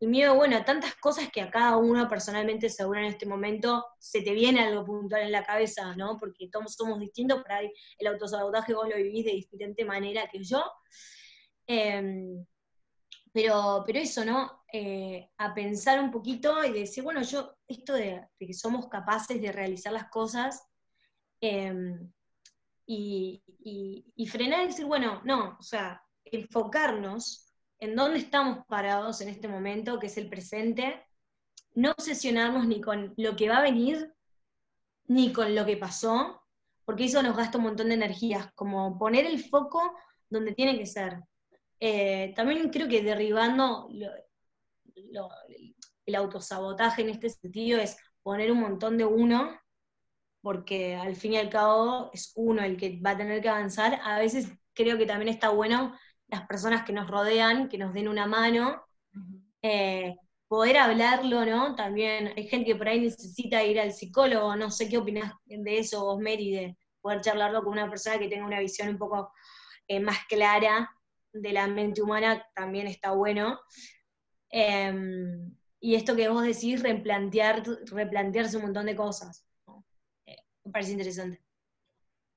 el 0.00 0.08
miedo, 0.08 0.34
bueno, 0.36 0.64
tantas 0.64 0.94
cosas 0.96 1.28
que 1.32 1.40
a 1.40 1.50
cada 1.50 1.76
uno 1.76 2.08
personalmente 2.08 2.68
seguro 2.70 3.00
en 3.00 3.06
este 3.06 3.26
momento 3.26 3.84
se 3.98 4.22
te 4.22 4.32
viene 4.32 4.60
algo 4.60 4.84
puntual 4.84 5.22
en 5.22 5.32
la 5.32 5.44
cabeza, 5.44 5.94
¿no? 5.96 6.16
Porque 6.18 6.48
todos 6.50 6.74
somos 6.74 7.00
distintos, 7.00 7.42
por 7.42 7.50
el 7.98 8.06
autosabotaje 8.06 8.74
vos 8.74 8.88
lo 8.88 8.96
vivís 8.96 9.24
de 9.24 9.32
diferente 9.32 9.84
manera 9.84 10.28
que 10.30 10.42
yo. 10.44 10.62
Em, 11.66 12.44
pero, 13.32 13.82
pero 13.86 13.98
eso, 13.98 14.24
¿no? 14.24 14.62
Eh, 14.72 15.30
a 15.38 15.54
pensar 15.54 16.00
un 16.00 16.10
poquito 16.10 16.64
y 16.64 16.72
decir, 16.72 17.02
bueno, 17.02 17.22
yo, 17.22 17.56
esto 17.66 17.94
de, 17.94 18.26
que 18.38 18.52
somos 18.54 18.88
capaces 18.88 19.40
de 19.40 19.52
realizar 19.52 19.92
las 19.92 20.08
cosas 20.10 20.62
em, 21.40 22.10
y, 22.86 23.42
y- 23.64 24.04
y 24.16 24.26
frenar 24.26 24.64
y 24.64 24.68
decir, 24.68 24.86
bueno, 24.86 25.20
no, 25.24 25.56
o 25.58 25.62
sea, 25.62 26.02
enfocarnos 26.24 27.47
en 27.80 27.96
dónde 27.96 28.18
estamos 28.18 28.64
parados 28.66 29.20
en 29.20 29.28
este 29.28 29.48
momento, 29.48 29.98
que 29.98 30.06
es 30.08 30.16
el 30.18 30.28
presente, 30.28 31.04
no 31.74 31.92
obsesionarnos 31.92 32.66
ni 32.66 32.80
con 32.80 33.14
lo 33.16 33.36
que 33.36 33.48
va 33.48 33.58
a 33.58 33.62
venir, 33.62 34.12
ni 35.06 35.32
con 35.32 35.54
lo 35.54 35.64
que 35.64 35.76
pasó, 35.76 36.42
porque 36.84 37.04
eso 37.04 37.22
nos 37.22 37.36
gasta 37.36 37.58
un 37.58 37.64
montón 37.64 37.88
de 37.88 37.94
energías, 37.94 38.52
como 38.54 38.98
poner 38.98 39.26
el 39.26 39.42
foco 39.44 39.94
donde 40.28 40.54
tiene 40.54 40.78
que 40.78 40.86
ser. 40.86 41.20
Eh, 41.80 42.32
también 42.36 42.70
creo 42.70 42.88
que 42.88 43.02
derribando 43.02 43.88
lo- 43.92 44.10
lo- 45.12 45.30
el 46.06 46.14
autosabotaje 46.14 47.02
en 47.02 47.10
este 47.10 47.30
sentido 47.30 47.80
es 47.80 47.96
poner 48.22 48.50
un 48.52 48.60
montón 48.60 48.96
de 48.98 49.04
uno, 49.04 49.58
porque 50.40 50.94
al 50.96 51.16
fin 51.16 51.34
y 51.34 51.36
al 51.38 51.50
cabo 51.50 52.10
es 52.12 52.32
uno 52.36 52.62
el 52.62 52.76
que 52.76 53.00
va 53.00 53.10
a 53.10 53.16
tener 53.18 53.42
que 53.42 53.48
avanzar. 53.48 54.00
A 54.04 54.18
veces 54.18 54.48
creo 54.74 54.96
que 54.98 55.06
también 55.06 55.28
está 55.28 55.50
bueno 55.50 55.94
las 56.28 56.46
personas 56.46 56.84
que 56.84 56.92
nos 56.92 57.08
rodean, 57.08 57.68
que 57.68 57.78
nos 57.78 57.92
den 57.92 58.08
una 58.08 58.26
mano, 58.26 58.82
eh, 59.62 60.16
poder 60.46 60.78
hablarlo, 60.78 61.44
¿no? 61.44 61.74
También 61.74 62.32
hay 62.36 62.48
gente 62.48 62.72
que 62.72 62.76
por 62.76 62.88
ahí 62.88 63.00
necesita 63.00 63.62
ir 63.64 63.80
al 63.80 63.92
psicólogo, 63.92 64.56
no 64.56 64.70
sé 64.70 64.88
qué 64.88 64.98
opinás 64.98 65.32
de 65.44 65.78
eso 65.78 66.04
vos, 66.04 66.18
Mary, 66.18 66.52
de 66.52 66.76
poder 67.00 67.20
charlarlo 67.20 67.62
con 67.62 67.72
una 67.72 67.88
persona 67.88 68.18
que 68.18 68.28
tenga 68.28 68.46
una 68.46 68.60
visión 68.60 68.88
un 68.88 68.98
poco 68.98 69.32
eh, 69.86 70.00
más 70.00 70.18
clara 70.28 70.90
de 71.32 71.52
la 71.52 71.66
mente 71.66 72.02
humana, 72.02 72.46
también 72.54 72.86
está 72.86 73.12
bueno. 73.12 73.60
Em, 74.50 75.54
y 75.80 75.94
esto 75.94 76.16
que 76.16 76.28
vos 76.28 76.42
decís, 76.42 76.82
replantear, 76.82 77.62
replantearse 77.86 78.56
un 78.56 78.64
montón 78.64 78.86
de 78.86 78.96
cosas. 78.96 79.46
¿no? 79.66 79.84
Eh, 80.26 80.36
me 80.64 80.72
parece 80.72 80.92
interesante. 80.92 81.42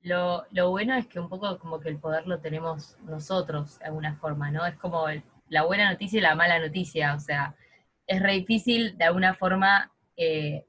Lo, 0.01 0.45
lo 0.51 0.71
bueno 0.71 0.95
es 0.95 1.07
que 1.07 1.19
un 1.19 1.29
poco 1.29 1.59
como 1.59 1.79
que 1.79 1.89
el 1.89 1.99
poder 1.99 2.27
lo 2.27 2.39
tenemos 2.39 2.97
nosotros 3.03 3.77
de 3.79 3.85
alguna 3.85 4.15
forma, 4.15 4.49
¿no? 4.49 4.65
Es 4.65 4.75
como 4.75 5.05
la 5.47 5.63
buena 5.63 5.91
noticia 5.91 6.17
y 6.17 6.21
la 6.21 6.35
mala 6.35 6.59
noticia, 6.59 7.13
o 7.13 7.19
sea, 7.19 7.55
es 8.07 8.21
re 8.21 8.33
difícil 8.33 8.97
de 8.97 9.05
alguna 9.05 9.35
forma 9.35 9.91
eh, 10.17 10.65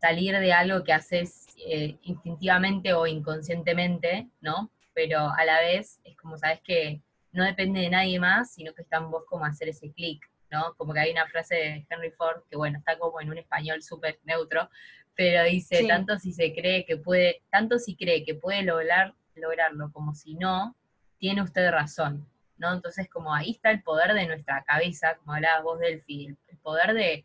salir 0.00 0.38
de 0.38 0.52
algo 0.52 0.84
que 0.84 0.92
haces 0.92 1.46
eh, 1.66 1.98
instintivamente 2.02 2.92
o 2.92 3.06
inconscientemente, 3.06 4.28
¿no? 4.40 4.70
Pero 4.92 5.30
a 5.30 5.44
la 5.44 5.60
vez 5.60 6.00
es 6.04 6.16
como, 6.16 6.36
sabes 6.36 6.60
que 6.62 7.00
no 7.32 7.44
depende 7.44 7.80
de 7.80 7.90
nadie 7.90 8.20
más, 8.20 8.54
sino 8.54 8.74
que 8.74 8.82
está 8.82 8.98
en 8.98 9.10
vos 9.10 9.24
como 9.26 9.44
hacer 9.44 9.68
ese 9.68 9.92
clic, 9.92 10.30
¿no? 10.50 10.74
Como 10.76 10.92
que 10.92 11.00
hay 11.00 11.10
una 11.10 11.26
frase 11.26 11.54
de 11.54 11.86
Henry 11.88 12.10
Ford 12.10 12.42
que, 12.50 12.56
bueno, 12.56 12.78
está 12.78 12.98
como 12.98 13.20
en 13.20 13.30
un 13.30 13.38
español 13.38 13.82
súper 13.82 14.20
neutro, 14.24 14.68
pero 15.16 15.44
dice, 15.44 15.76
Sí. 15.78 15.88
tanto 15.88 16.18
si 16.18 16.32
se 16.32 16.52
cree 16.54 16.84
que 16.84 16.96
puede, 16.96 17.42
tanto 17.50 17.78
si 17.78 17.96
cree 17.96 18.24
que 18.24 18.34
puede 18.34 18.62
lograr, 18.62 19.14
lograrlo 19.34 19.90
como 19.92 20.14
si 20.14 20.34
no, 20.34 20.76
tiene 21.18 21.42
usted 21.42 21.70
razón, 21.70 22.26
¿no? 22.58 22.72
Entonces, 22.72 23.08
como 23.08 23.34
ahí 23.34 23.50
está 23.52 23.70
el 23.70 23.82
poder 23.82 24.12
de 24.14 24.26
nuestra 24.26 24.64
cabeza, 24.64 25.16
como 25.16 25.34
hablabas 25.34 25.62
vos, 25.62 25.78
Delphi, 25.80 26.26
el, 26.26 26.36
el 26.48 26.58
poder 26.58 26.94
de, 26.94 27.24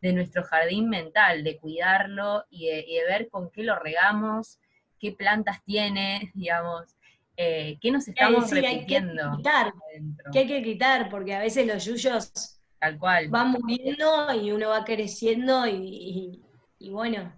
de 0.00 0.12
nuestro 0.12 0.42
jardín 0.44 0.88
mental, 0.88 1.44
de 1.44 1.58
cuidarlo 1.58 2.44
y 2.50 2.66
de, 2.68 2.84
y 2.86 2.94
de 2.96 3.04
ver 3.04 3.28
con 3.28 3.50
qué 3.50 3.62
lo 3.64 3.78
regamos, 3.78 4.58
qué 4.98 5.12
plantas 5.12 5.62
tiene, 5.64 6.30
digamos, 6.34 6.96
eh, 7.36 7.78
qué 7.80 7.90
nos 7.90 8.06
estamos 8.06 8.48
sí, 8.50 8.56
hay 8.56 8.62
que 8.62 8.68
repitiendo 9.00 9.36
quitar, 9.36 9.72
adentro, 9.90 10.30
que 10.32 10.38
hay 10.40 10.46
que 10.46 10.62
quitar, 10.62 11.08
porque 11.08 11.34
a 11.34 11.38
veces 11.40 11.66
los 11.66 11.84
yuyos 11.86 12.60
tal 12.78 12.98
cual. 12.98 13.28
van 13.28 13.52
muriendo 13.52 14.32
y 14.34 14.52
uno 14.52 14.68
va 14.70 14.84
creciendo 14.84 15.66
y, 15.66 15.72
y- 15.74 16.42
y 16.80 16.90
bueno, 16.90 17.32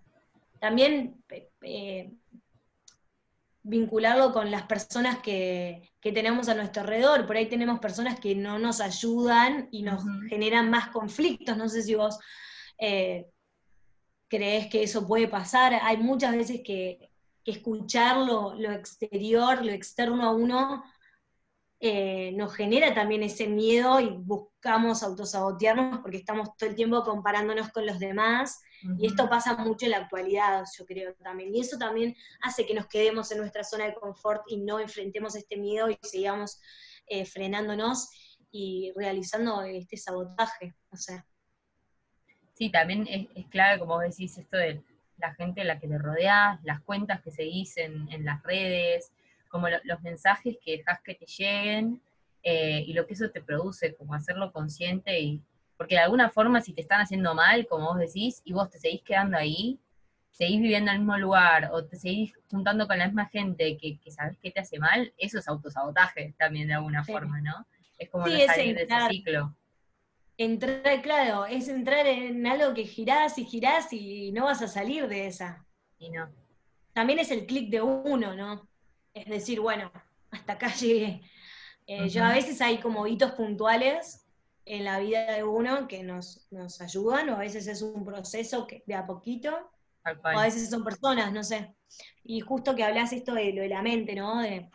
también 0.61 1.23
eh, 1.63 2.13
vincularlo 3.65 4.33
con 4.33 4.51
las 4.51 4.63
personas 4.63 5.19
que, 5.19 5.91
tenemos 6.01 6.49
a 6.49 6.55
nuestro 6.55 6.83
alrededor. 6.83 7.27
Por 7.27 7.37
ahí 7.37 7.47
tenemos 7.47 7.81
personas 7.81 8.19
que 8.21 8.35
no 8.35 8.59
nos 8.59 8.81
ayudan 8.81 9.69
y 9.73 9.83
nos 9.83 10.05
generan 10.29 10.71
más 10.71 10.89
conflictos. 10.89 11.57
No 11.57 11.69
sé 11.69 11.83
si 11.83 11.95
vos 11.95 12.19
eh, 12.79 13.27
crees 14.29 14.69
que 14.69 14.85
eso 14.85 15.07
puede 15.07 15.27
pasar. 15.27 15.75
Hay 15.83 15.97
muchas 15.97 16.33
veces 16.33 16.61
que, 16.65 17.11
escuchar 17.45 18.19
lo, 18.19 18.55
exterior, 18.71 19.65
lo 19.65 19.73
externo 19.73 20.23
a 20.23 20.33
uno, 20.33 20.85
eh, 21.85 22.31
nos 22.37 22.55
genera 22.55 22.95
también 22.95 23.25
ese 23.25 23.49
miedo 23.49 23.99
y 23.99 24.09
buscamos 24.09 25.03
autosabotearnos 25.03 25.99
porque 25.99 26.19
estamos 26.19 26.57
todo 26.57 26.71
el 26.71 26.77
tiempo 26.77 27.03
comparándonos 27.03 27.71
con 27.71 27.85
los 27.87 27.99
demás. 27.99 28.63
Y 28.99 29.07
esto 29.07 29.29
pasa 29.29 29.57
mucho 29.57 29.87
en 29.87 29.91
la 29.91 29.97
actualidad, 29.97 30.65
yo 30.79 30.87
creo 30.87 31.13
también. 31.15 31.53
Y 31.53 31.61
eso 31.61 31.79
también 31.79 32.15
hace 32.41 32.67
que 32.67 32.75
nos 32.75 32.87
quedemos 32.87 33.33
en 33.33 33.39
nuestra 33.39 33.65
zona 33.65 33.87
de 33.87 33.95
confort 33.95 34.43
y 34.47 34.59
no 34.59 34.79
enfrentemos 34.79 35.35
este 35.35 35.57
miedo 35.57 35.91
y 35.91 35.99
sigamos 36.03 36.61
eh, 37.09 37.25
frenándonos 37.25 38.11
y 38.53 38.93
realizando 38.95 39.63
este 39.63 39.97
sabotaje. 39.97 40.75
O 40.93 40.97
sea. 40.97 41.27
Sí, 42.55 42.71
también 42.71 43.09
es, 43.09 43.47
clave, 43.49 43.81
como 43.81 43.95
vos 43.95 44.05
decís, 44.05 44.39
esto 44.39 44.57
de 44.57 44.81
la 45.17 45.35
gente 45.35 45.63
a 45.63 45.65
la 45.65 45.81
que 45.81 45.89
te 45.89 45.99
rodeas, 45.99 46.63
las 46.63 46.81
cuentas 46.83 47.21
que 47.23 47.33
seguís 47.33 47.77
en, 47.77 48.09
en 48.13 48.25
las 48.25 48.41
redes, 48.45 49.11
como 49.53 49.69
los 49.69 50.03
mensajes 50.03 50.57
que 50.65 50.79
dejas 50.79 51.01
que 51.03 51.15
te 51.15 51.27
lleguen 51.27 52.03
eh, 52.43 52.83
y 52.85 52.93
lo 52.93 53.07
que 53.07 53.15
eso 53.15 53.31
te 53.31 53.41
produce, 53.41 53.95
como 53.95 54.15
hacerlo 54.15 54.51
consciente 54.53 55.21
y 55.21 55.41
porque 55.77 55.95
de 55.95 56.01
alguna 56.01 56.29
forma 56.29 56.61
si 56.61 56.73
te 56.73 56.81
están 56.81 57.01
haciendo 57.01 57.35
mal, 57.35 57.69
como 57.69 57.87
vos 57.87 57.99
decís, 57.99 58.43
y 58.45 58.53
vos 58.53 58.69
te 58.69 58.81
seguís 58.81 59.03
quedando 59.03 59.37
ahí, 59.37 59.79
seguís 60.33 60.61
viviendo 60.61 60.91
en 60.91 60.97
el 60.97 61.01
mismo 61.03 61.19
lugar 61.19 61.71
o 61.73 61.85
te 61.85 61.97
seguís 61.97 62.33
juntando 62.51 62.89
con 62.89 62.99
la 62.99 63.07
misma 63.07 63.27
gente 63.27 63.77
que, 63.77 64.01
que 64.01 64.11
sabes 64.11 64.37
que 64.39 64.51
te 64.51 64.61
hace 64.61 64.81
mal, 64.81 65.13
eso 65.17 65.39
es 65.39 65.47
autosabotaje 65.47 66.35
también 66.37 66.67
de 66.67 66.75
alguna 66.75 67.05
forma, 67.05 67.41
¿no? 67.41 67.67
Es 67.99 68.11
como 68.11 68.27
no 68.27 68.37
salir 68.47 68.75
de 68.75 68.83
ese 68.83 69.09
ciclo 69.09 69.55
entrar, 70.45 71.03
claro, 71.03 71.47
es 71.47 71.69
entrar 71.69 72.07
en 72.07 72.47
algo 72.47 72.75
que 72.75 72.85
girás 72.85 73.39
y 73.39 73.45
girás 73.45 73.93
y 73.93 74.33
no 74.33 74.45
vas 74.45 74.63
a 74.63 74.69
salir 74.69 75.09
de 75.09 75.27
esa. 75.27 75.65
Y 75.99 76.11
no. 76.11 76.29
También 76.93 77.19
es 77.19 77.31
el 77.31 77.47
clic 77.47 77.71
de 77.71 77.83
uno, 77.83 78.35
¿no? 78.35 78.69
Es 79.15 79.27
decir, 79.27 79.61
bueno, 79.61 79.93
hasta 80.31 80.55
acá 80.55 80.69
llegué. 80.81 81.23
Eh, 81.87 82.09
yo 82.09 82.25
a 82.25 82.33
veces 82.33 82.61
hay 82.61 82.79
como 82.79 83.07
hitos 83.07 83.33
puntuales 83.33 84.25
en 84.65 84.85
la 84.85 85.01
vida 85.01 85.33
de 85.33 85.43
uno 85.43 85.89
que 85.89 86.03
nos, 86.03 86.47
nos 86.51 86.81
ayudan, 86.81 87.29
o 87.31 87.35
a 87.35 87.41
veces 87.41 87.67
es 87.67 87.83
un 87.83 88.05
proceso 88.05 88.67
que, 88.67 88.83
de 88.87 88.95
a 88.95 89.07
poquito, 89.07 89.71
o 90.05 90.29
a 90.29 90.45
veces 90.45 90.71
son 90.71 90.85
personas, 90.85 91.33
no 91.33 91.43
sé. 91.43 91.75
Y 92.25 92.41
justo 92.41 92.75
que 92.75 92.85
hablas 92.85 93.13
esto 93.13 93.35
de 93.35 93.53
lo 93.53 93.63
de 93.63 93.69
la 93.69 93.83
mente, 93.83 94.15
¿no? 94.15 94.41
De, 94.41 94.71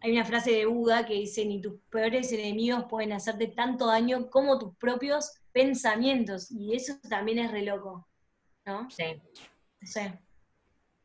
hay 0.00 0.12
una 0.12 0.24
frase 0.24 0.52
de 0.52 0.66
Buda 0.66 1.06
que 1.06 1.14
dice, 1.14 1.44
ni 1.44 1.60
tus 1.60 1.80
peores 1.90 2.30
enemigos 2.32 2.84
pueden 2.88 3.12
hacerte 3.12 3.48
tanto 3.48 3.86
daño 3.86 4.30
como 4.30 4.58
tus 4.58 4.76
propios 4.76 5.40
pensamientos. 5.52 6.50
Y 6.50 6.76
eso 6.76 6.94
también 7.08 7.40
es 7.40 7.50
re 7.50 7.62
loco, 7.62 8.06
¿no? 8.64 8.88
Sí. 8.90 9.20
Sí. 9.82 10.00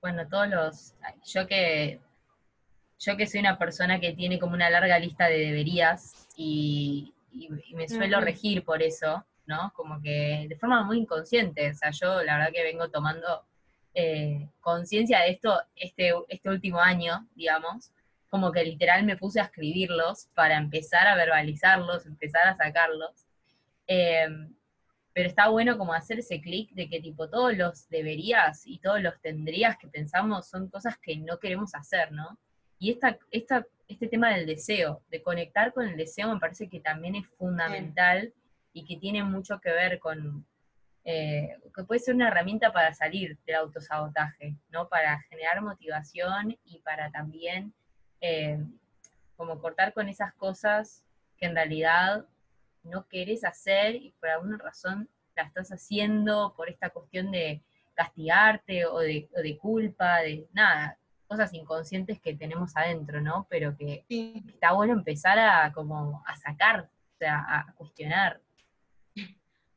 Bueno, 0.02 0.28
todos 0.28 0.48
los... 0.50 0.96
Yo 1.26 1.48
que, 1.48 2.00
yo 3.06 3.18
que 3.18 3.28
soy 3.28 3.40
una 3.40 3.58
persona 3.58 4.00
que 4.00 4.14
tiene 4.14 4.40
como 4.40 4.54
una 4.54 4.70
larga 4.70 5.00
lista 5.00 5.28
de 5.28 5.40
deberías 5.40 6.28
y, 6.36 7.14
me 7.74 7.90
suelo 7.90 8.22
regir 8.22 8.64
por 8.64 8.84
eso, 8.84 9.26
¿no? 9.48 9.74
Como 9.76 10.00
que 10.02 10.46
de 10.48 10.56
forma 10.56 10.84
muy 10.84 11.00
inconsciente. 11.00 11.72
O 11.72 11.74
sea, 11.74 11.90
yo 11.90 12.22
la 12.22 12.38
verdad 12.38 12.54
que 12.54 12.64
vengo 12.64 12.90
tomando 12.90 13.44
eh, 13.96 14.48
conciencia 14.62 15.22
de 15.22 15.32
esto 15.32 15.60
este, 15.76 16.14
este 16.30 16.50
último 16.50 16.80
año, 16.80 17.28
digamos 17.36 17.92
como 18.34 18.52
que 18.52 18.64
literal 18.64 19.04
me 19.04 19.16
puse 19.16 19.40
a 19.40 19.44
escribirlos 19.44 20.28
para 20.34 20.58
empezar 20.58 21.06
a 21.06 21.16
verbalizarlos, 21.16 22.08
empezar 22.08 22.48
a 22.48 22.56
sacarlos. 22.56 23.28
Eh, 23.86 24.28
pero 25.14 25.30
está 25.30 25.50
bueno 25.50 25.78
como 25.78 25.94
hacer 25.94 26.18
ese 26.18 26.42
clic 26.42 26.72
de 26.72 26.90
que 26.90 27.00
tipo 27.00 27.30
todos 27.30 27.56
los 27.56 27.88
deberías 27.90 28.66
y 28.66 28.80
todos 28.80 29.04
los 29.04 29.22
tendrías 29.22 29.78
que 29.78 29.88
pensamos 29.88 30.48
son 30.48 30.68
cosas 30.68 30.98
que 30.98 31.16
no 31.18 31.38
queremos 31.38 31.76
hacer, 31.76 32.12
¿no? 32.12 32.40
Y 32.84 32.92
esta, 32.92 33.18
esta, 33.32 33.66
este 33.88 34.10
tema 34.10 34.32
del 34.32 34.46
deseo, 34.46 35.02
de 35.10 35.24
conectar 35.24 35.72
con 35.72 35.88
el 35.88 35.96
deseo 35.96 36.34
me 36.34 36.40
parece 36.42 36.68
que 36.68 36.82
también 36.82 37.16
es 37.16 37.26
fundamental 37.38 38.34
y 38.74 38.84
que 38.84 38.98
tiene 38.98 39.24
mucho 39.24 39.62
que 39.62 39.72
ver 39.72 40.00
con, 40.00 40.46
eh, 41.06 41.56
que 41.74 41.84
puede 41.86 42.02
ser 42.02 42.14
una 42.14 42.28
herramienta 42.28 42.74
para 42.74 42.94
salir 42.94 43.38
del 43.46 43.56
autosabotaje, 43.56 44.58
¿no? 44.70 44.90
Para 44.90 45.22
generar 45.30 45.62
motivación 45.62 46.58
y 46.66 46.80
para 46.80 47.10
también 47.10 47.74
eh, 48.20 48.60
como 49.38 49.62
cortar 49.62 49.94
con 49.94 50.10
esas 50.10 50.34
cosas 50.34 51.06
que 51.38 51.46
en 51.46 51.56
realidad 51.56 52.26
no 52.84 53.08
querés 53.08 53.46
hacer 53.46 53.96
y 53.96 54.14
por 54.20 54.28
alguna 54.28 54.58
razón 54.58 55.08
la 55.38 55.44
estás 55.44 55.70
haciendo 55.70 56.54
por 56.58 56.70
esta 56.70 56.90
cuestión 56.90 57.32
de 57.32 57.64
castigarte 57.94 58.86
o 58.86 59.00
de, 59.00 59.58
culpa, 59.62 60.18
de 60.18 60.50
nada, 60.52 60.98
cosas 61.28 61.54
inconscientes 61.54 62.20
que 62.20 62.36
tenemos 62.36 62.76
adentro, 62.76 63.22
¿no? 63.22 63.48
Pero 63.50 63.76
que, 63.76 64.06
está 64.10 64.74
bueno 64.74 64.94
empezar 64.94 65.40
a 65.40 65.72
como 65.74 66.24
a 66.26 66.36
sacar, 66.36 66.90
o 67.16 67.18
sea, 67.18 67.46
a 67.48 67.74
cuestionar. 67.76 68.42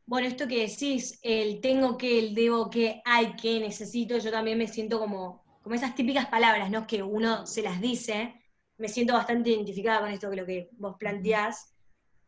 Bueno, 0.04 0.28
esto 0.28 0.46
que 0.46 0.68
decís, 0.68 1.18
el 1.22 1.60
tengo 1.60 1.96
que, 1.96 2.18
el 2.18 2.34
debo 2.34 2.70
que, 2.70 3.02
hay 3.04 3.34
que, 3.34 3.58
necesito, 3.60 4.18
yo 4.18 4.30
también 4.30 4.58
me 4.58 4.68
siento 4.68 4.98
como 4.98 5.46
como 5.66 5.74
esas 5.74 5.96
típicas 5.96 6.26
palabras, 6.26 6.70
¿no? 6.70 6.86
Que 6.86 7.02
uno 7.02 7.44
se 7.44 7.60
las 7.60 7.80
dice, 7.80 8.40
me 8.78 8.88
siento 8.88 9.14
bastante 9.14 9.50
identificada 9.50 9.98
con 9.98 10.10
esto 10.10 10.30
que 10.30 10.36
lo 10.36 10.46
que 10.46 10.68
vos 10.74 10.94
planteás. 10.96 11.74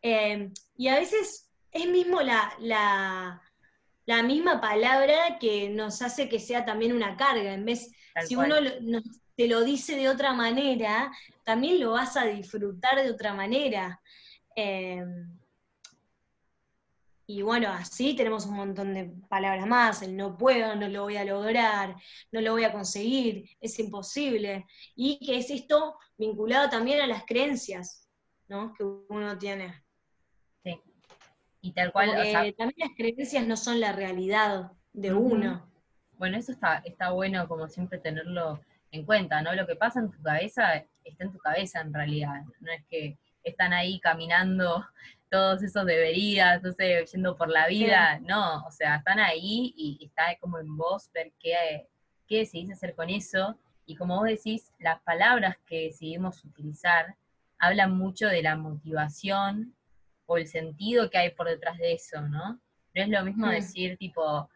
Eh, 0.03 0.51
y 0.77 0.89
a 0.89 0.97
veces 0.97 1.49
es 1.71 1.87
mismo 1.89 2.21
la, 2.21 2.53
la, 2.59 3.41
misma 4.23 4.61
palabra 4.61 5.39
que 5.39 5.69
nos 5.69 6.01
hace 6.03 6.29
que 6.29 6.41
sea 6.41 6.65
también 6.65 6.93
una 6.93 7.17
carga. 7.17 7.53
En 7.53 7.65
vez, 7.65 7.91
si 8.27 8.37
uno 8.37 8.57
te 9.37 9.47
lo 9.49 9.63
dice 9.63 9.97
de 9.97 10.09
otra 10.09 10.33
manera, 10.33 11.13
también 11.45 11.79
lo 11.79 11.93
vas 11.93 12.17
a 12.17 12.25
disfrutar 12.25 13.03
de 13.03 13.11
otra 13.11 13.35
manera. 13.35 14.01
Eh, 14.57 15.05
y 17.31 17.43
bueno, 17.43 17.69
así 17.69 18.17
tenemos 18.17 18.47
un 18.47 18.57
montón 18.57 18.95
de 18.95 19.13
palabras 19.29 19.67
más, 19.67 20.01
el 20.01 20.17
no 20.17 20.39
puedo, 20.39 20.75
no 20.75 20.89
lo 20.89 21.03
voy 21.03 21.19
a 21.19 21.27
lograr, 21.27 21.95
no 22.33 22.41
lo 22.41 22.53
voy 22.53 22.65
a 22.65 22.73
conseguir, 22.73 23.51
es 23.61 23.79
imposible. 23.79 24.65
Y 24.97 25.19
que 25.25 25.37
es 25.37 25.51
esto 25.51 25.99
vinculado 26.17 26.71
también 26.71 27.03
a 27.03 27.07
las 27.07 27.25
creencias 27.27 28.09
¿no? 28.49 28.73
que 28.73 28.83
uno 28.83 29.37
tiene. 29.37 29.85
Y 31.61 31.73
tal 31.73 31.93
cual. 31.93 32.11
también 32.57 32.75
las 32.77 32.91
creencias 32.97 33.47
no 33.47 33.57
son 33.57 33.81
la 33.81 33.93
realidad 33.93 34.73
de 34.93 35.13
uno. 35.13 35.69
Bueno, 36.17 36.37
eso 36.37 36.53
está, 36.53 36.83
está 36.85 37.11
bueno 37.11 37.47
como 37.49 37.69
siempre 37.69 37.99
tenerlo 37.99 38.61
en 38.91 39.05
cuenta, 39.05 39.43
¿no? 39.43 39.55
Lo 39.55 39.67
que 39.67 39.77
pasa 39.77 40.01
en 40.01 40.11
tu 40.11 40.23
cabeza 40.23 40.85
está 41.05 41.25
en 41.25 41.33
tu 41.33 41.39
cabeza 41.39 41.81
en 41.81 41.93
realidad. 41.93 42.43
No 42.61 42.73
es 42.73 42.85
que 42.87 43.19
están 43.43 43.73
ahí 43.73 44.01
caminando 44.01 44.85
todos 45.31 45.63
esos 45.63 45.85
deberías, 45.85 46.63
no 46.63 46.73
sé, 46.73 47.05
yendo 47.13 47.37
por 47.37 47.49
la 47.49 47.69
vida, 47.69 48.19
no, 48.21 48.65
o 48.65 48.71
sea, 48.71 48.97
están 48.97 49.19
ahí 49.19 49.75
y, 49.77 49.99
está 50.03 50.37
como 50.41 50.59
en 50.59 50.77
vos 50.77 51.11
ver 51.13 51.33
qué, 51.39 51.87
qué 52.27 52.39
decidís 52.39 52.71
hacer 52.71 52.95
con 52.95 53.11
eso, 53.11 53.59
y 53.85 53.95
como 53.95 54.17
vos 54.17 54.27
decís, 54.27 54.73
las 54.79 55.01
palabras 55.03 55.57
que 55.67 55.85
decidimos 55.85 56.45
utilizar 56.45 57.17
hablan 57.59 57.97
mucho 57.97 58.27
de 58.29 58.43
la 58.43 58.57
motivación 58.57 59.75
o 60.29 60.37
el 60.37 60.47
sentido 60.47 61.09
que 61.09 61.19
hay 61.19 61.31
por 61.31 61.49
detrás 61.49 61.79
de 61.79 61.95
eso, 61.95 62.21
¿no? 62.21 62.61
No 62.95 63.03
es 63.03 63.09
lo 63.09 63.25
mismo 63.25 63.49
decir 63.49 63.97
tipo, 63.97 64.49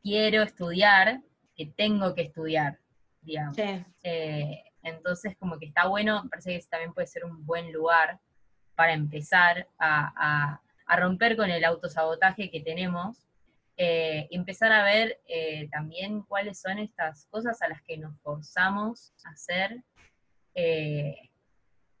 quiero 0.00 0.42
estudiar, 0.42 1.20
que 1.56 1.66
tengo 1.66 2.14
que 2.14 2.22
estudiar, 2.22 2.78
digamos. 3.22 3.58
Eh, 4.02 4.62
entonces, 4.82 5.36
como 5.36 5.58
que 5.58 5.66
está 5.66 5.88
bueno, 5.88 6.24
parece 6.30 6.56
que 6.56 6.64
también 6.66 6.94
puede 6.94 7.08
ser 7.08 7.24
un 7.24 7.44
buen 7.44 7.72
lugar 7.72 8.20
para 8.76 8.92
empezar 8.92 9.68
a, 9.78 10.60
romper 10.96 11.36
con 11.36 11.50
el 11.50 11.64
autosabotaje 11.64 12.48
que 12.48 12.60
tenemos, 12.60 13.26
eh, 13.76 14.28
empezar 14.30 14.70
a 14.70 14.84
ver 14.84 15.20
eh, 15.26 15.68
también 15.70 16.22
cuáles 16.22 16.60
son 16.60 16.78
estas 16.78 17.26
cosas 17.26 17.60
a 17.62 17.68
las 17.68 17.82
que 17.82 17.98
nos 17.98 18.16
forzamos 18.20 19.12
a 19.24 19.30
hacer, 19.30 19.82
eh, 20.54 21.30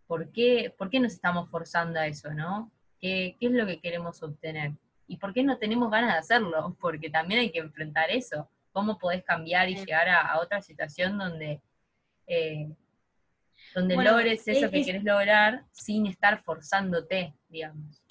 ¿por, 0.06 0.30
qué, 0.30 0.72
¿por, 0.78 0.90
qué, 0.90 1.00
nos 1.00 1.14
estamos 1.14 1.50
forzando 1.50 1.98
a 1.98 2.06
eso, 2.06 2.32
no? 2.32 2.70
¿Qué, 3.00 3.36
es 3.40 3.50
lo 3.50 3.66
que 3.66 3.80
queremos 3.80 4.22
obtener? 4.22 4.72
¿Y 5.06 5.16
por 5.18 5.32
qué 5.32 5.42
no 5.42 5.58
tenemos 5.58 5.90
ganas 5.90 6.12
de 6.12 6.18
hacerlo? 6.18 6.76
Porque 6.80 7.10
también 7.10 7.40
hay 7.40 7.50
que 7.50 7.58
enfrentar 7.58 8.10
eso. 8.10 8.48
¿Cómo 8.72 8.98
podés 8.98 9.24
cambiar 9.24 9.68
y 9.68 9.76
llegar 9.76 10.08
a, 10.08 10.38
otra 10.38 10.60
situación 10.60 11.16
donde 11.16 11.62
donde 13.74 13.96
logres 13.96 14.46
eso 14.46 14.70
que 14.70 14.82
quieres 14.82 15.04
lograr 15.04 15.64
sin 15.70 16.06
estar 16.06 16.42
forzándote, 16.42 17.34
digamos. 17.48 18.02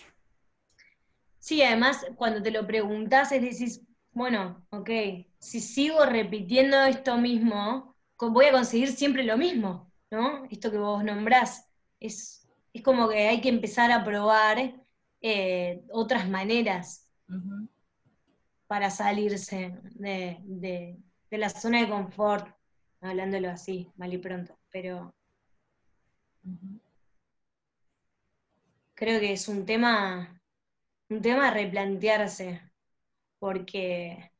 Sí, 1.40 1.62
además, 1.62 2.06
cuando 2.16 2.42
te 2.42 2.52
lo 2.52 2.66
preguntas, 2.66 3.32
es 3.32 3.42
decir, 3.42 3.70
bueno, 4.12 4.66
ok, 4.72 4.90
si 5.38 5.60
sigo 5.60 6.06
repitiendo 6.06 6.84
esto 6.86 7.18
mismo, 7.18 7.96
voy 8.18 8.46
a 8.46 8.52
conseguir 8.52 8.90
siempre 8.90 9.24
lo 9.24 9.38
mismo. 9.38 9.92
¿no? 10.12 10.46
Esto 10.50 10.72
que 10.72 10.78
vos 10.78 11.04
nombrás, 11.04 11.68
es, 12.00 12.45
es 12.76 12.82
como 12.82 13.08
que 13.08 13.30
hay 13.30 13.40
que 13.40 13.48
empezar 13.48 13.90
a 13.90 14.04
probar 14.04 14.58
eh, 15.22 15.82
otras 15.92 16.28
maneras 16.28 17.10
para 18.68 18.90
salirse 18.90 19.80
de, 19.94 20.98
la 21.30 21.50
zona 21.50 21.80
de 21.80 21.88
confort, 21.88 22.54
hablándolo 23.00 23.50
así, 23.50 23.90
mal 23.96 24.14
y 24.14 24.18
pronto, 24.18 24.60
pero 24.70 25.16
creo 28.94 29.22
que 29.22 29.32
es 29.32 29.48
un 29.48 29.66
tema, 29.66 30.42
un 31.08 31.22
tema 31.22 31.48
a 31.48 31.52
replantearse, 31.52 32.62
porque 33.40 34.34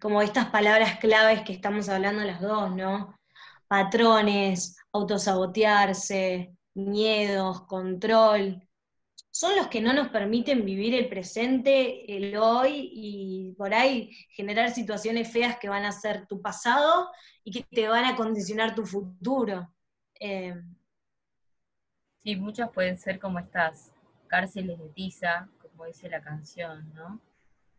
como 0.00 0.22
estas 0.22 0.50
palabras 0.50 1.00
claves 1.00 1.42
que 1.42 1.52
estamos 1.52 1.88
hablando 1.88 2.22
las 2.22 2.40
dos, 2.40 2.76
¿no? 2.76 3.18
Patrones, 3.66 4.76
autosabotearse, 4.92 6.53
miedos, 6.74 7.62
control, 7.62 8.62
son 9.34 9.56
los 9.56 9.66
que 9.66 9.80
no 9.80 9.92
nos 9.92 10.10
permiten 10.10 10.64
vivir 10.64 10.94
el 10.94 11.08
presente, 11.08 12.16
el 12.16 12.36
hoy 12.36 12.88
y 12.94 13.52
por 13.58 13.74
ahí 13.74 14.12
generar 14.30 14.70
situaciones 14.70 15.32
feas 15.32 15.58
que 15.58 15.68
van 15.68 15.84
a 15.84 15.90
ser 15.90 16.28
tu 16.28 16.40
pasado 16.40 17.10
y 17.42 17.50
que 17.50 17.64
te 17.64 17.88
van 17.88 18.04
a 18.04 18.14
condicionar 18.14 18.76
tu 18.76 18.86
futuro. 18.86 19.74
Eh, 20.20 20.54
sí, 22.22 22.36
muchas 22.36 22.70
pueden 22.70 22.96
ser 22.96 23.18
como 23.18 23.40
estas 23.40 23.92
cárceles 24.28 24.78
de 24.78 24.88
tiza, 24.90 25.48
como 25.60 25.86
dice 25.86 26.08
la 26.08 26.22
canción, 26.22 26.94
¿no? 26.94 27.20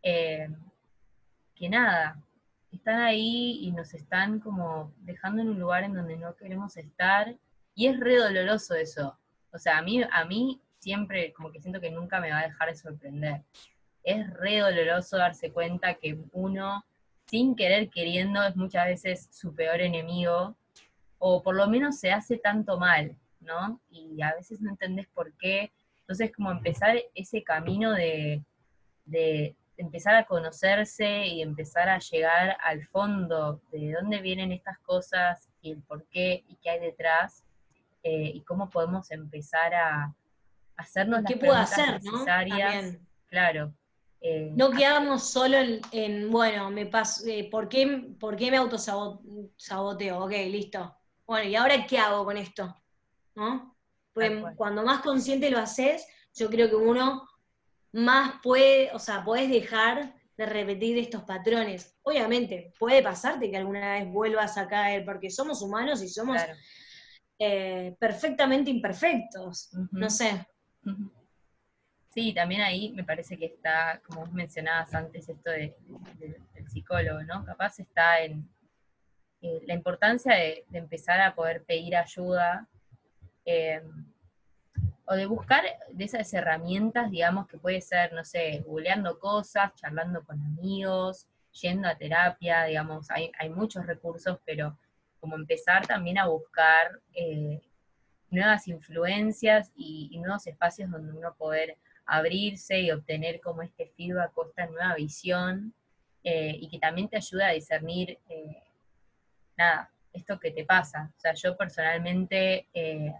Eh, 0.02 0.48
que 1.54 1.70
nada, 1.70 2.22
están 2.70 3.00
ahí 3.00 3.60
y 3.62 3.72
nos 3.72 3.94
están 3.94 4.40
como 4.40 4.92
dejando 4.98 5.40
en 5.40 5.48
un 5.48 5.58
lugar 5.58 5.84
en 5.84 5.94
donde 5.94 6.18
no 6.18 6.36
queremos 6.36 6.76
estar 6.76 7.34
y 7.76 7.86
es 7.86 8.00
re 8.00 8.16
doloroso 8.16 8.74
eso. 8.74 9.16
O 9.52 9.58
sea, 9.58 9.78
a 9.78 9.82
mí, 9.82 10.02
a 10.10 10.24
mí 10.24 10.60
siempre 10.78 11.32
como 11.34 11.52
que 11.52 11.60
siento 11.60 11.80
que 11.80 11.90
nunca 11.90 12.20
me 12.20 12.30
va 12.30 12.40
a 12.40 12.46
dejar 12.46 12.70
de 12.70 12.74
sorprender. 12.74 13.42
Es 14.02 14.28
re 14.34 14.58
doloroso 14.58 15.18
darse 15.18 15.52
cuenta 15.52 15.94
que 15.94 16.18
uno, 16.32 16.84
sin 17.26 17.54
querer 17.54 17.90
queriendo, 17.90 18.42
es 18.42 18.56
muchas 18.56 18.86
veces 18.86 19.28
su 19.30 19.54
peor 19.54 19.80
enemigo, 19.80 20.56
o 21.18 21.42
por 21.42 21.54
lo 21.54 21.68
menos 21.68 21.98
se 22.00 22.12
hace 22.12 22.38
tanto 22.38 22.78
mal, 22.78 23.14
¿no? 23.40 23.80
Y 23.90 24.22
a 24.22 24.34
veces 24.34 24.60
no 24.60 24.70
entendés 24.70 25.06
por 25.08 25.32
qué. 25.34 25.70
Entonces, 26.00 26.32
como 26.34 26.50
empezar 26.50 26.96
ese 27.14 27.42
camino 27.42 27.92
de, 27.92 28.42
de 29.04 29.54
empezar 29.76 30.14
a 30.14 30.24
conocerse 30.24 31.26
y 31.26 31.42
empezar 31.42 31.90
a 31.90 31.98
llegar 31.98 32.56
al 32.62 32.86
fondo 32.86 33.60
de 33.70 33.92
dónde 33.92 34.22
vienen 34.22 34.52
estas 34.52 34.78
cosas 34.78 35.50
y 35.60 35.72
el 35.72 35.82
por 35.82 36.06
qué 36.06 36.44
y 36.48 36.56
qué 36.56 36.70
hay 36.70 36.80
detrás, 36.80 37.45
eh, 38.02 38.32
y 38.34 38.42
cómo 38.42 38.70
podemos 38.70 39.10
empezar 39.10 39.74
a, 39.74 40.14
hacernos 40.76 41.22
las 41.22 41.32
¿Qué 41.32 41.48
hacer, 41.48 42.02
necesarias. 42.02 42.98
Claro. 43.28 43.74
Eh, 44.20 44.52
no 44.54 44.70
quedamos 44.70 45.30
solo 45.30 45.56
en, 45.92 46.30
bueno, 46.30 46.70
me 46.70 46.86
paso, 46.86 47.26
eh, 47.26 47.48
¿por, 47.50 47.68
qué, 47.68 48.14
¿por 48.18 48.36
qué 48.36 48.50
me 48.50 48.56
autosaboteo? 48.56 50.24
Ok, 50.24 50.32
listo. 50.48 50.96
Bueno, 51.26 51.48
¿y 51.48 51.54
ahora 51.54 51.86
qué 51.86 51.98
hago 51.98 52.24
con 52.24 52.36
esto? 52.36 52.74
¿No? 53.34 53.76
Pues 54.12 54.32
cuando 54.56 54.82
más 54.82 55.02
consciente 55.02 55.50
lo 55.50 55.58
haces, 55.58 56.06
yo 56.34 56.48
creo 56.48 56.68
que 56.70 56.76
uno 56.76 57.28
más 57.92 58.40
puede, 58.42 58.90
o 58.92 58.98
sea, 58.98 59.24
puedes 59.24 59.50
dejar 59.50 60.14
de 60.36 60.46
repetir 60.46 60.98
estos 60.98 61.22
patrones. 61.24 61.96
Obviamente, 62.02 62.72
puede 62.78 63.02
pasarte 63.02 63.50
que 63.50 63.56
alguna 63.56 63.94
vez 63.94 64.08
vuelvas 64.08 64.56
a 64.56 64.68
caer, 64.68 65.04
porque 65.04 65.30
somos 65.30 65.60
humanos 65.62 66.02
y 66.02 66.08
somos 66.08 66.40
eh, 67.38 67.94
perfectamente 67.98 68.70
imperfectos. 68.70 69.70
No 69.92 70.10
sé. 70.10 70.46
Sí, 72.10 72.32
también 72.32 72.62
ahí 72.62 72.92
me 72.92 73.04
parece 73.04 73.36
que 73.36 73.46
está, 73.46 74.00
como 74.06 74.20
vos 74.20 74.32
mencionabas 74.32 74.94
antes, 74.94 75.28
esto 75.28 75.50
del 75.50 75.74
psicólogo, 76.66 77.22
¿no? 77.24 77.44
Capaz 77.44 77.78
está 77.78 78.20
en 78.20 78.48
eh, 79.42 79.60
la 79.66 79.74
importancia 79.74 80.34
de, 80.34 80.64
empezar 80.72 81.20
a 81.20 81.34
poder 81.34 81.62
pedir 81.64 81.94
ayuda 81.94 82.66
eh, 83.44 83.82
o 85.04 85.14
de 85.14 85.26
buscar 85.26 85.62
de 85.92 86.04
esas 86.04 86.32
herramientas, 86.32 87.10
digamos, 87.10 87.46
que 87.46 87.58
puede 87.58 87.80
ser, 87.80 88.12
no 88.12 88.24
sé, 88.24 88.64
googleando 88.66 89.18
cosas, 89.18 89.74
charlando 89.74 90.24
con 90.24 90.40
amigos, 90.40 91.28
yendo 91.60 91.88
a 91.88 91.96
terapia, 91.96 92.64
digamos, 92.64 93.08
hay, 93.10 93.30
muchos 93.50 93.86
recursos, 93.86 94.38
pero 94.44 94.76
como 95.26 95.34
empezar 95.34 95.84
también 95.84 96.18
a 96.18 96.28
buscar 96.28 97.00
eh, 97.12 97.60
nuevas 98.30 98.68
influencias 98.68 99.72
y, 99.74 100.16
nuevos 100.20 100.46
espacios 100.46 100.88
donde 100.88 101.12
uno 101.12 101.34
poder 101.34 101.76
abrirse 102.06 102.78
y 102.78 102.92
obtener 102.92 103.40
como 103.40 103.62
este 103.62 103.88
feedback 103.96 104.30
o 104.38 104.46
esta 104.46 104.66
nueva 104.66 104.94
visión 104.94 105.74
eh, 106.22 106.56
y 106.60 106.68
que 106.68 106.78
también 106.78 107.08
te 107.08 107.16
ayuda 107.16 107.48
a 107.48 107.52
discernir, 107.52 108.20
eh, 108.28 108.62
nada, 109.56 109.90
esto 110.12 110.38
que 110.38 110.52
te 110.52 110.64
pasa. 110.64 111.10
O 111.16 111.20
sea, 111.20 111.34
yo 111.34 111.56
personalmente, 111.56 112.68
eh, 112.72 113.12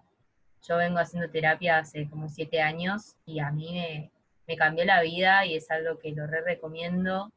yo 0.62 0.76
vengo 0.76 1.00
haciendo 1.00 1.28
terapia 1.28 1.78
hace 1.78 2.08
como 2.08 2.28
siete 2.28 2.62
años 2.62 3.16
y 3.26 3.40
a 3.40 3.50
mí 3.50 3.72
me, 3.72 4.12
me 4.46 4.56
cambió 4.56 4.84
la 4.84 5.02
vida 5.02 5.44
y 5.44 5.56
es 5.56 5.68
algo 5.72 5.98
que 5.98 6.12
lo 6.12 6.28
re 6.28 6.42
recomiendo. 6.42 7.32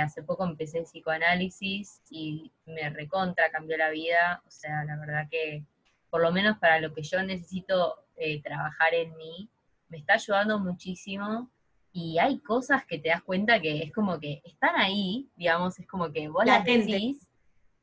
Hace 0.00 0.22
poco 0.22 0.44
empecé 0.44 0.82
psicoanálisis 0.82 2.02
y 2.10 2.52
me 2.66 2.90
recontra 2.90 3.50
cambió 3.50 3.76
la 3.76 3.90
vida. 3.90 4.42
O 4.46 4.50
sea, 4.50 4.84
la 4.84 4.96
verdad 4.96 5.28
que 5.30 5.64
por 6.10 6.20
lo 6.20 6.30
menos 6.30 6.58
para 6.58 6.80
lo 6.80 6.92
que 6.92 7.02
yo 7.02 7.22
necesito 7.22 8.04
eh, 8.16 8.42
trabajar 8.42 8.94
en 8.94 9.16
mí, 9.16 9.48
me 9.88 9.98
está 9.98 10.14
ayudando 10.14 10.58
muchísimo 10.58 11.50
y 11.92 12.18
hay 12.18 12.38
cosas 12.40 12.84
que 12.86 12.98
te 12.98 13.10
das 13.10 13.22
cuenta 13.22 13.60
que 13.60 13.82
es 13.82 13.92
como 13.92 14.18
que 14.18 14.40
están 14.44 14.76
ahí, 14.76 15.28
digamos, 15.36 15.78
es 15.78 15.86
como 15.86 16.10
que 16.10 16.28
vos 16.28 16.44
las 16.44 16.64
decís, 16.64 17.26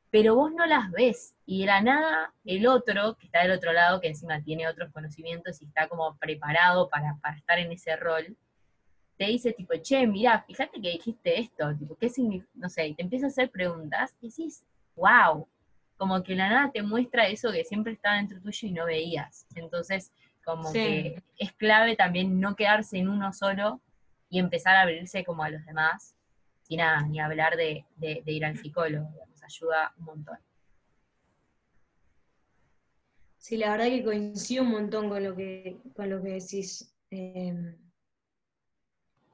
pero 0.10 0.36
vos 0.36 0.52
no 0.52 0.66
las 0.66 0.92
ves. 0.92 1.36
Y 1.46 1.62
de 1.62 1.66
la 1.68 1.82
nada, 1.82 2.34
el 2.46 2.68
otro, 2.68 3.16
que 3.18 3.28
está 3.28 3.44
del 3.44 3.52
otro 3.52 3.74
lado, 3.74 4.02
que 4.02 4.08
encima 4.08 4.42
tiene 4.42 4.68
otros 4.68 4.92
conocimientos 4.92 5.62
y 5.62 5.66
está 5.66 5.88
como 5.88 6.18
preparado 6.18 6.90
para, 6.90 7.18
estar 7.38 7.60
en 7.60 7.72
ese 7.72 7.96
rol, 7.96 8.36
te 9.20 9.26
dice 9.26 9.52
tipo, 9.52 9.74
che, 9.82 10.08
mirá, 10.08 10.42
fíjate 10.48 10.80
que 10.82 10.92
dijiste 10.92 11.42
esto, 11.42 11.76
tipo, 11.78 11.94
¿qué 11.98 12.08
significa? 12.08 12.50
No 12.54 12.70
sé, 12.70 12.88
y 12.88 12.96
te 12.96 13.02
empieza 13.02 13.26
a 13.26 13.28
hacer 13.28 13.52
preguntas 13.52 14.16
y 14.22 14.30
decís, 14.30 14.64
wow, 14.96 15.46
como 15.98 16.24
que 16.24 16.36
la 16.36 16.48
nada 16.48 16.72
te 16.72 16.82
muestra 16.82 17.28
eso 17.28 17.52
que 17.52 17.66
siempre 17.66 17.92
estaba 17.92 18.16
dentro 18.16 18.40
tuyo 18.40 18.70
y 18.70 18.72
no 18.72 18.86
veías. 18.86 19.46
Entonces, 19.56 20.14
como 20.46 20.72
que 20.72 21.22
es 21.38 21.52
clave 21.52 21.98
también 21.98 22.40
no 22.40 22.56
quedarse 22.56 22.98
en 22.98 23.10
uno 23.10 23.34
solo 23.34 23.82
y 24.30 24.40
empezar 24.40 24.78
a 24.78 24.84
abrirse 24.84 25.26
como 25.26 25.44
a 25.44 25.50
los 25.50 25.66
demás. 25.66 26.16
Y 26.70 26.78
nada, 26.78 27.02
ni 27.02 27.20
hablar 27.20 27.58
de, 27.58 27.84
ir 28.00 28.46
al 28.46 28.58
psicólogo, 28.58 29.10
nos 29.30 29.44
ayuda 29.44 29.94
un 29.98 30.06
montón. 30.06 30.38
Sí, 33.38 33.58
la 33.58 33.72
verdad 33.72 33.88
que 33.88 34.02
coincido 34.02 34.64
un 34.64 34.72
montón 34.72 35.10
con 35.10 35.22
lo 35.22 35.36
que, 35.36 35.78
con 35.94 36.10
lo 36.10 36.22
que 36.22 36.30
decís. 36.36 36.96
Eh, 37.12 37.76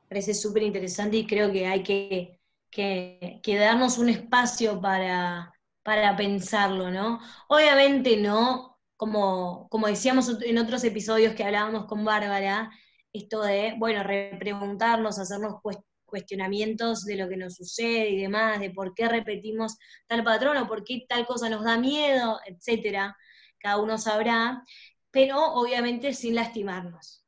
parece 0.08 0.34
súper 0.34 0.64
interesante 0.64 1.18
y 1.18 1.28
creo 1.28 1.52
que 1.52 1.68
hay 1.68 1.84
que, 1.84 2.40
que 2.70 3.58
darnos 3.58 3.98
un 3.98 4.10
espacio 4.10 4.82
para, 4.82 5.54
para 5.86 6.16
pensarlo, 6.18 6.90
¿no? 6.90 7.20
Obviamente 7.48 8.18
no, 8.18 8.80
como, 8.98 9.68
como 9.70 9.88
decíamos 9.88 10.42
en 10.42 10.58
otros 10.58 10.84
episodios 10.84 11.36
que 11.36 11.44
hablábamos 11.44 11.86
con 11.86 12.04
Bárbara, 12.04 12.72
esto 13.14 13.44
de, 13.44 13.76
bueno, 13.78 14.02
repreguntarnos, 14.04 15.20
hacernos 15.20 15.62
cuestionamientos 16.06 17.06
de 17.06 17.18
lo 17.18 17.30
que 17.30 17.38
nos 17.38 17.56
sucede 17.56 18.10
y 18.10 18.18
demás, 18.22 18.60
de 18.60 18.72
por 18.72 18.96
qué 18.96 19.08
repetimos 19.08 19.78
tal 20.08 20.24
patrón 20.24 20.58
o 20.58 20.68
por 20.68 20.84
qué 20.84 21.06
tal 21.08 21.28
cosa 21.28 21.50
nos 21.50 21.64
da 21.64 21.78
miedo, 21.78 22.40
etcétera. 22.48 23.16
Cada 23.60 23.78
uno 23.78 23.98
sabrá, 24.00 24.64
pero 25.12 25.54
obviamente 25.54 26.14
sin 26.14 26.36
lastimarnos. 26.36 27.24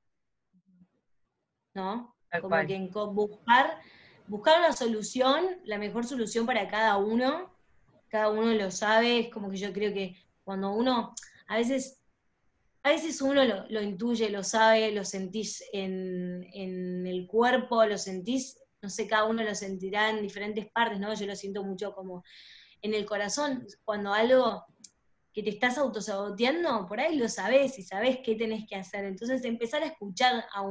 ¿No? 1.76 2.17
Como 2.42 2.56
que 2.68 2.90
buscar, 3.14 3.80
buscar 4.28 4.60
una 4.60 4.74
solución, 4.74 5.46
la 5.64 5.78
mejor 5.78 6.06
solución 6.06 6.46
para 6.46 6.68
cada 6.68 6.98
uno, 6.98 7.54
cada 8.10 8.30
uno 8.30 8.54
lo 8.54 8.72
sabe, 8.72 9.20
es 9.20 9.30
como 9.30 9.50
que 9.50 9.58
yo 9.58 9.74
creo 9.74 9.94
que 9.94 10.16
cuando 10.44 10.72
uno, 10.72 11.14
a 11.48 11.58
veces, 11.58 12.02
a 12.84 12.90
veces 12.90 13.22
uno 13.22 13.44
lo, 13.44 13.82
intuye, 13.82 14.30
lo 14.30 14.44
sabe, 14.44 14.92
lo 14.92 15.04
sentís 15.04 15.64
en, 15.74 16.46
el 17.06 17.28
cuerpo, 17.28 17.86
lo 17.86 17.98
sentís, 17.98 18.58
no 18.82 18.90
sé, 18.90 19.08
cada 19.08 19.26
uno 19.26 19.44
lo 19.44 19.56
sentirá 19.56 20.10
en 20.10 20.22
diferentes 20.22 20.70
partes, 20.72 21.00
¿no? 21.00 21.14
Yo 21.14 21.26
lo 21.26 21.36
siento 21.36 21.64
mucho 21.64 21.94
como 21.94 22.24
en 22.82 22.94
el 22.94 23.06
corazón, 23.06 23.66
cuando 23.84 24.14
algo 24.14 24.66
que 25.34 25.44
te 25.44 25.50
estás 25.50 25.78
autosaboteando, 25.78 26.88
por 26.88 27.00
ahí 27.00 27.18
lo 27.18 27.30
sabes 27.30 27.78
y 27.78 27.84
sabes 27.84 28.20
qué 28.24 28.36
tenés 28.36 28.66
que 28.68 28.76
hacer. 28.76 29.06
Entonces 29.06 29.44
empezar 29.44 29.84
a 29.84 29.88
escuchar 29.88 30.46
a, 30.52 30.64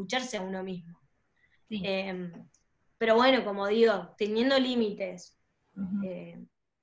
escucharse 0.00 0.38
a 0.38 0.42
uno 0.42 0.62
mismo. 0.62 0.98
Em, 1.68 2.32
pero 2.98 3.14
bueno, 3.14 3.44
como 3.44 3.66
digo, 3.66 4.14
teniendo 4.16 4.58
límites, 4.58 5.36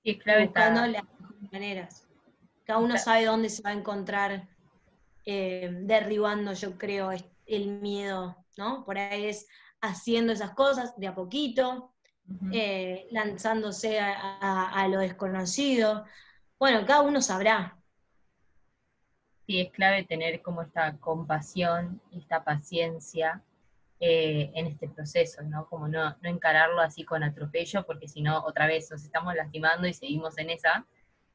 es 0.04 0.18
clave 0.18 0.46
buscando 0.46 0.86
las 0.88 1.04
maneras. 1.52 2.08
Cada 2.64 2.80
uno 2.80 2.98
sabe 2.98 3.26
dónde 3.26 3.50
se 3.50 3.62
va 3.62 3.72
a 3.72 3.74
encontrar 3.74 4.48
eh, 5.26 5.70
derribando, 5.82 6.54
yo 6.54 6.78
creo, 6.78 7.12
el 7.46 7.82
miedo, 7.82 8.38
¿no? 8.58 8.86
Por 8.86 8.98
ahí 8.98 9.26
es 9.26 9.48
haciendo 9.82 10.34
esas 10.34 10.52
cosas 10.52 10.98
de 10.98 11.08
a 11.08 11.16
poquito, 11.16 11.94
eh, 12.52 13.08
lanzándose 13.12 14.00
a, 14.00 14.88
lo 14.90 15.00
desconocido. 15.00 16.06
Bueno, 16.60 16.86
cada 16.86 17.02
uno 17.02 17.22
sabrá. 17.22 17.77
Sí, 19.48 19.62
es 19.62 19.72
clave 19.72 20.04
tener 20.04 20.42
como 20.42 20.62
esta 20.62 20.98
compasión 20.98 22.02
esta 22.12 22.44
paciencia 22.44 23.42
eh, 24.02 24.52
en 24.54 24.68
este 24.68 24.90
proceso, 24.90 25.42
¿no? 25.42 25.68
Como 25.70 25.88
no, 25.88 26.18
no 26.22 26.30
encararlo 26.30 26.82
así 26.82 27.06
con 27.06 27.24
atropello, 27.24 27.86
porque 27.86 28.10
si 28.10 28.22
no, 28.22 28.44
otra 28.44 28.68
vez 28.68 28.92
nos 28.92 29.06
estamos 29.06 29.34
lastimando 29.36 29.88
y 29.88 29.94
seguimos 29.94 30.38
en 30.38 30.50
esa, 30.50 30.86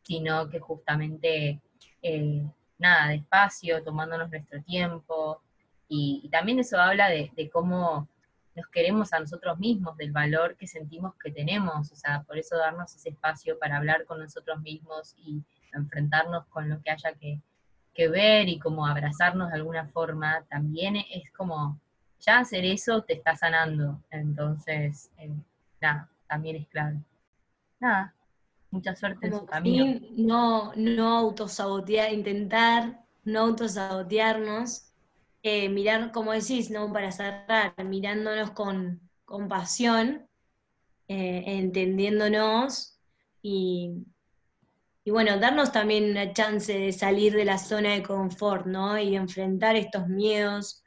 sino 0.03 0.51
que 0.51 0.61
justamente, 0.61 1.63
eh, 2.03 2.45
nada, 2.77 3.09
despacio, 3.09 3.83
tomándonos 3.83 4.29
nuestro 4.31 4.63
tiempo. 4.63 5.41
Y, 5.89 6.29
también 6.31 6.59
eso 6.59 6.79
habla 6.79 7.09
de, 7.09 7.51
cómo 7.51 8.09
nos 8.55 8.67
queremos 8.69 9.15
a 9.15 9.21
nosotros 9.21 9.59
mismos, 9.59 9.97
del 9.97 10.13
valor 10.13 10.57
que 10.59 10.67
sentimos 10.67 11.15
que 11.17 11.31
tenemos, 11.31 11.91
o 11.91 11.97
sea, 11.97 12.23
por 12.25 12.37
eso 12.37 12.59
darnos 12.59 12.95
ese 12.95 13.09
espacio 13.09 13.59
para 13.59 13.79
hablar 13.79 14.05
con 14.05 14.21
nosotros 14.21 14.61
mismos 14.61 15.15
y 15.17 15.43
enfrentarnos 15.73 16.47
con 16.49 16.69
lo 16.69 16.83
que 16.83 16.91
haya 16.91 17.15
que, 17.15 17.41
que 17.95 18.09
ver 18.09 18.49
y 18.49 18.59
como 18.59 18.87
abrazarnos 18.87 19.51
de 19.51 19.57
alguna 19.57 19.87
forma, 19.89 20.45
también 20.49 20.97
es 20.97 21.31
como 21.33 21.79
ya 22.21 22.39
hacer 22.39 22.65
eso 22.65 23.03
te 23.03 23.15
está 23.15 23.37
sanando. 23.37 24.01
Entonces, 24.11 25.11
eh, 25.19 25.31
nada, 25.81 26.09
también 26.29 26.57
es 26.57 26.69
clave. 26.69 26.99
Nada, 27.81 28.15
mucha 28.71 28.95
suerte 28.95 29.27
en 29.27 29.33
su 29.35 29.47
camino. 29.47 30.01
No, 30.17 30.73
no 30.77 31.19
autosabotear, 31.19 32.13
intentar 32.13 33.01
no 33.25 33.41
autosabotearnos, 33.41 34.93
eh, 35.43 35.69
mirar, 35.69 36.13
como 36.13 36.33
decís, 36.33 36.71
¿no? 36.71 36.93
Para 36.93 37.13
cerrar, 37.13 37.75
mirándonos 37.85 38.53
con 38.53 39.01
compasión, 39.25 40.29
eh, 41.09 41.43
entendiéndonos 41.47 42.99
y, 43.43 44.05
y 45.05 45.11
bueno, 45.11 45.39
darnos 45.39 45.73
también 45.73 46.11
una 46.11 46.33
chance 46.33 46.73
de 46.73 46.93
salir 46.93 47.33
de 47.33 47.45
la 47.45 47.59
zona 47.59 47.95
de 47.95 48.03
confort, 48.03 48.67
¿no? 48.67 48.99
Y 48.99 49.17
enfrentar 49.17 49.75
estos 49.75 50.07
miedos, 50.07 50.85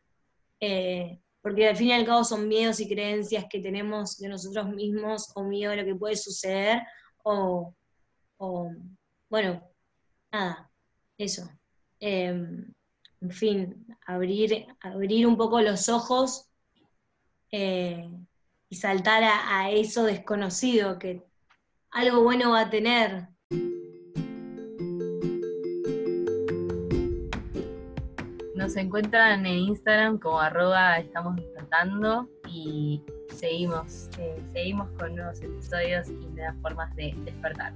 eh, 0.59 1.19
porque 1.41 1.67
al 1.67 1.75
fin 1.75 1.87
y 1.87 1.93
al 1.93 2.05
cabo 2.05 2.23
son 2.23 2.47
miedos 2.47 2.79
y 2.79 2.87
creencias 2.87 3.45
que 3.49 3.59
tenemos 3.59 4.17
de 4.17 4.29
nosotros 4.29 4.69
mismos 4.69 5.31
o 5.35 5.43
miedo 5.43 5.73
a 5.73 5.75
lo 5.75 5.83
que 5.83 5.95
puede 5.95 6.15
suceder 6.15 6.81
o, 7.23 7.73
bueno, 9.29 9.61
nada, 10.31 10.71
eso. 11.17 11.49
Em, 11.99 12.73
en 13.21 13.31
fin, 13.31 13.87
abrir, 14.05 14.65
abrir 14.79 15.27
un 15.27 15.35
poco 15.37 15.59
los 15.61 15.89
ojos 15.89 16.49
eh, 17.51 18.09
y 18.69 18.75
saltar 18.75 19.23
a 19.23 19.71
eso 19.71 20.03
desconocido 20.03 20.99
que 20.99 21.23
algo 21.91 22.23
bueno 22.23 22.51
va 22.51 22.61
a 22.61 22.69
tener, 22.69 23.34
Nos 28.65 28.77
encuentran 28.77 29.45
en 29.45 29.59
Instagram 29.59 30.17
como 30.17 30.39
arroba 30.39 30.97
estamos 30.97 31.35
despertando 31.35 32.27
y 32.49 32.99
seguimos, 33.29 34.09
eh, 34.17 34.41
seguimos 34.53 34.89
con 34.97 35.15
nuevos 35.15 35.39
episodios 35.39 36.09
y 36.09 36.25
nuevas 36.33 36.55
formas 36.63 36.95
de 36.95 37.13
despertar. 37.25 37.73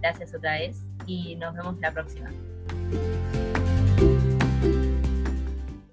Gracias 0.00 0.34
otra 0.34 0.52
vez 0.52 0.86
y 1.04 1.36
nos 1.36 1.54
vemos 1.54 1.78
la 1.80 1.92
próxima. 1.92 2.30